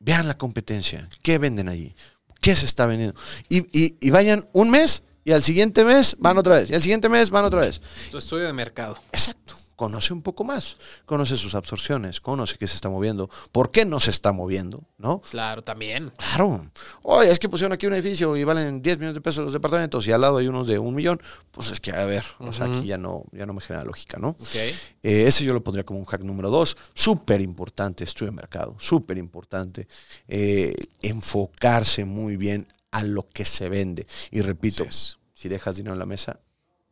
[0.00, 1.94] vean la competencia, qué venden allí,
[2.40, 3.18] qué se está vendiendo.
[3.48, 6.82] Y, y- y vayan un mes y al siguiente mes van otra vez, y al
[6.82, 7.80] siguiente mes van otra vez.
[8.10, 8.98] Tu estudio de mercado.
[9.12, 9.54] Exacto.
[9.76, 14.00] Conoce un poco más, conoce sus absorciones, conoce qué se está moviendo, por qué no
[14.00, 15.20] se está moviendo, ¿no?
[15.20, 16.12] Claro, también.
[16.16, 16.66] Claro.
[17.02, 20.06] Oye, es que pusieron aquí un edificio y valen 10 millones de pesos los departamentos
[20.08, 21.20] y al lado hay unos de un millón.
[21.50, 24.18] Pues es que, a ver, o sea, aquí ya no, ya no me genera lógica,
[24.18, 24.30] ¿no?
[24.30, 24.54] Ok.
[24.54, 24.72] Eh,
[25.02, 26.76] ese yo lo pondría como un hack número dos.
[26.94, 29.86] Súper importante, estudio de mercado, súper importante.
[30.26, 34.06] eh, enfocarse muy bien a lo que se vende.
[34.30, 34.86] Y repito,
[35.34, 36.40] si dejas dinero en la mesa,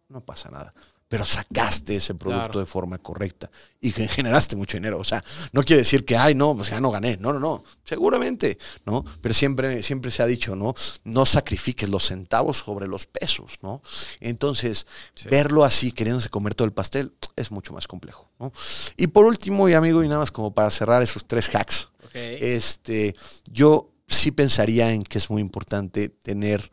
[0.08, 0.72] no pasa nada.
[1.08, 2.60] Pero sacaste ese producto Claro.
[2.60, 3.50] de forma correcta
[3.80, 4.98] y generaste mucho dinero.
[4.98, 7.16] O sea, no quiere decir que, ay, no, o sea, no gané.
[7.18, 7.62] No, no, no.
[7.84, 9.04] Seguramente, ¿no?
[9.20, 10.74] Pero siempre, siempre se ha dicho, ¿no?
[11.04, 13.82] No sacrifiques los centavos sobre los pesos, ¿no?
[14.20, 15.28] Entonces, Sí.
[15.28, 18.52] verlo así, queriéndose comer todo el pastel, es mucho más complejo, ¿no?
[18.96, 23.14] Y por último, y amigo, y nada más como para cerrar esos tres hacks, este,
[23.52, 26.70] yo sí pensaría en que es muy importante tener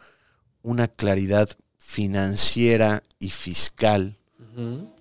[0.64, 4.18] una claridad financiera y fiscal,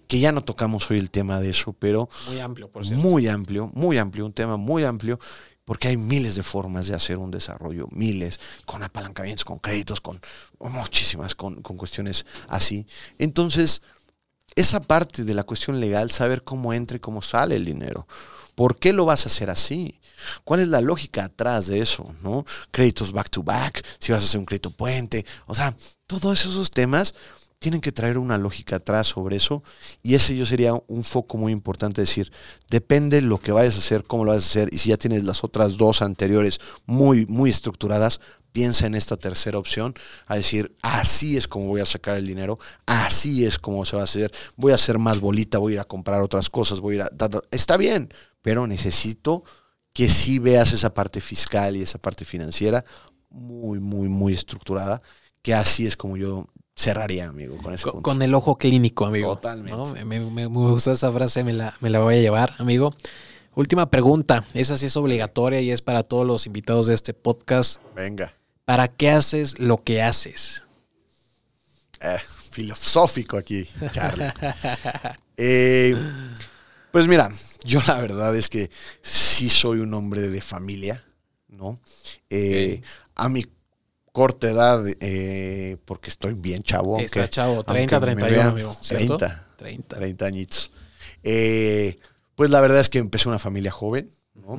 [0.06, 3.02] Que ya no tocamos hoy el tema de eso, pero Muy amplio, por cierto.
[3.02, 5.18] muy amplio, muy amplio, un tema muy amplio,
[5.64, 10.20] porque hay miles de formas de hacer un desarrollo, miles, con apalancamientos, con créditos, con
[10.58, 12.86] muchísimas, con, con cuestiones así.
[13.18, 13.82] Entonces,
[14.56, 18.06] esa parte de la cuestión legal, saber cómo entra y cómo sale el dinero.
[18.56, 20.00] ¿Por qué lo vas a hacer así?
[20.44, 22.12] ¿Cuál es la lógica atrás de eso?
[22.22, 22.44] ¿no?
[22.72, 25.74] Créditos back to back, si vas a hacer un crédito puente, o sea,
[26.06, 27.14] todos esos temas
[27.60, 29.62] tienen que traer una lógica atrás sobre eso
[30.02, 32.32] y ese yo sería un foco muy importante, decir,
[32.70, 35.24] depende lo que vayas a hacer, cómo lo vas a hacer y si ya tienes
[35.24, 39.94] las otras dos anteriores muy, muy estructuradas, piensa en esta tercera opción,
[40.26, 44.02] a decir, así es como voy a sacar el dinero, así es como se va
[44.02, 46.94] a hacer, voy a hacer más bolita, voy a ir a comprar otras cosas, voy
[46.94, 47.10] a ir a...
[47.50, 48.08] Está bien,
[48.40, 49.44] pero necesito
[49.92, 52.84] que sí veas esa parte fiscal y esa parte financiera
[53.28, 55.02] muy, muy, muy estructurada,
[55.42, 56.46] que así es como yo
[56.80, 58.02] cerraría, amigo, con ese Con, punto.
[58.10, 59.34] con el ojo clínico, amigo.
[59.36, 59.70] Totalmente.
[59.76, 59.86] ¿no?
[59.92, 62.94] Me, me- me gusta esa frase, me la, me la voy a llevar, amigo.
[63.54, 67.80] Última pregunta, esa sí es obligatoria y es para todos los invitados de este podcast.
[67.94, 68.32] Venga.
[68.64, 70.62] ¿Para qué haces lo que haces?
[72.00, 72.16] Eh,
[72.50, 74.26] filosófico aquí, Charlie.
[75.42, 75.96] Eh,
[76.90, 77.30] pues mira,
[77.64, 78.70] yo la verdad es que
[79.00, 81.02] sí soy un hombre de familia,
[81.48, 81.80] ¿no?
[82.28, 82.82] Eh,
[83.14, 83.46] A mi
[84.12, 86.98] corta edad, eh, porque estoy bien chavo.
[86.98, 88.76] Está aunque- chavo, 30, aunque me 31, vean amigo.
[88.82, 89.16] ¿cierto?
[89.16, 89.96] 30, 30.
[89.96, 90.70] 30 añitos.
[91.22, 91.96] Eh,
[92.34, 94.58] pues la verdad es que empecé una familia joven, ¿no?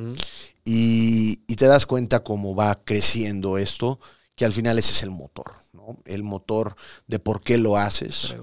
[0.63, 3.99] Y, y te das cuenta cómo va creciendo esto,
[4.35, 5.97] que al final ese es el motor, ¿no?
[6.05, 6.75] El motor
[7.07, 8.35] de por qué lo haces.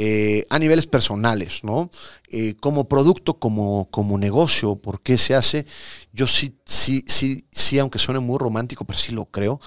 [0.00, 1.90] Eh, a niveles personales, ¿no?
[2.30, 5.66] Eh, como producto, como, como negocio, ¿por qué se hace?
[6.12, 9.60] Yo sí, sí, sí, sí, aunque suene muy romántico, pero sí lo creo,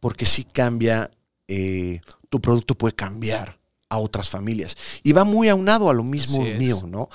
[0.00, 1.10] porque sí cambia,
[1.46, 4.76] eh, tu producto puede cambiar a otras familias.
[5.02, 7.08] Y va muy aunado a lo mismo mío, ¿no?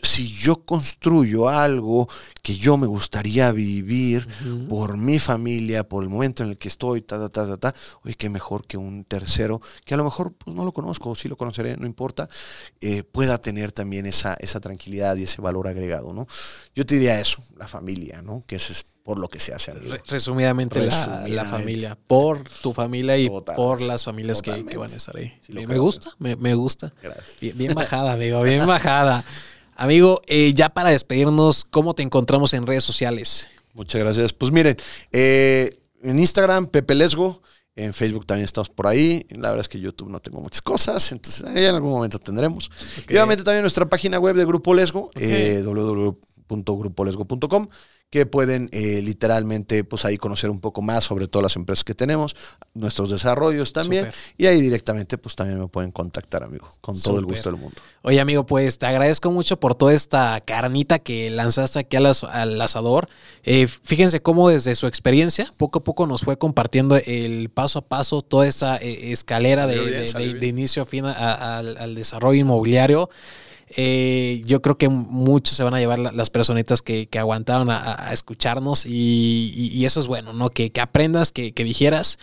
[0.00, 2.08] Si yo construyo algo
[2.42, 4.26] que yo me gustaría vivir
[4.68, 7.74] por mi familia, por el momento en el que estoy, ta, ta, ta, ta, ta,
[8.02, 11.14] oye, qué mejor que un tercero, que a lo mejor pues, no lo conozco, o
[11.14, 12.26] sí lo conoceré, no importa,
[12.80, 16.26] eh, pueda tener también esa, esa tranquilidad y ese valor agregado, ¿no?
[16.74, 18.42] Yo te diría eso, la familia, ¿no?
[18.46, 19.74] Que eso es por lo que se hace.
[19.74, 21.50] Re- resumidamente, la- La, Resumidamente.
[21.50, 21.98] familia.
[22.06, 23.56] Por tu familia y Totalmente.
[23.56, 25.34] por las familias que, van a estar ahí.
[25.46, 26.94] Sí lo me, gusta, me, me gusta.
[27.02, 27.26] Gracias.
[27.40, 29.22] Bien, bien bajada, amigo, bien bajada.
[29.76, 33.48] Amigo, eh, ya para despedirnos, ¿cómo te encontramos en redes sociales?
[33.74, 34.32] Muchas gracias.
[34.32, 34.76] Pues miren,
[35.12, 35.70] eh,
[36.02, 37.42] en Instagram, Pepe Lesgo.
[37.74, 39.24] En Facebook también estamos por ahí.
[39.30, 42.70] La verdad es que YouTube no tengo muchas cosas, entonces ahí en algún momento tendremos.
[43.08, 47.68] Y obviamente también nuestra página web de Grupo Lesgo, eh, www.grupolesgo.com,
[48.12, 51.94] que pueden eh, literalmente pues ahí conocer un poco más sobre todas las empresas que
[51.94, 52.36] tenemos,
[52.74, 54.10] nuestros desarrollos también.
[54.36, 57.74] Y ahí directamente pues también me pueden contactar, amigo, con todo el gusto del mundo.
[58.02, 62.24] Oye, amigo, pues te agradezco mucho por toda esta carnita que lanzaste aquí al, as-
[62.24, 63.08] al asador.
[63.44, 67.82] Eh, fíjense cómo desde su experiencia, poco a poco nos fue compartiendo el paso a
[67.82, 70.40] paso, toda esta eh, escalera de, Salió bien, de- salió de- bien.
[70.42, 73.08] de inicio a fin a- a- al, al desarrollo inmobiliario.
[73.76, 77.70] Eh, yo creo que muchos se van a llevar la- las personitas que, que aguantaron
[77.70, 80.50] a, escucharnos y eso es bueno, ¿no?
[80.50, 82.18] Que, que aprendas, que, que dijeras.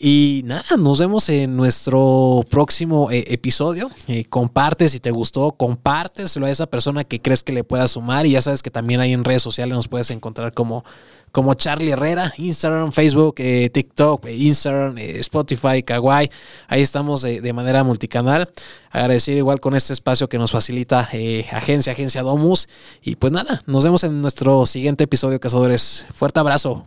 [0.00, 3.90] Y nada, nos vemos en nuestro próximo eh, episodio.
[4.06, 8.24] Eh, comparte si te gustó, compárteselo a esa persona que crees que le pueda sumar.
[8.24, 10.84] Y ya sabes que también ahí en redes sociales nos puedes encontrar como,
[11.32, 16.30] como Charlie Herrera, Instagram, Facebook, eh, TikTok, Instagram, Spotify, Kawaii.
[16.68, 18.48] Ahí estamos de, de manera multicanal.
[18.92, 22.68] Agradecido igual con este espacio que nos facilita Agencia, Agencia Domus.
[23.02, 26.06] Y pues nada, nos vemos en nuestro siguiente episodio, Cazadores.
[26.14, 26.86] Fuerte abrazo.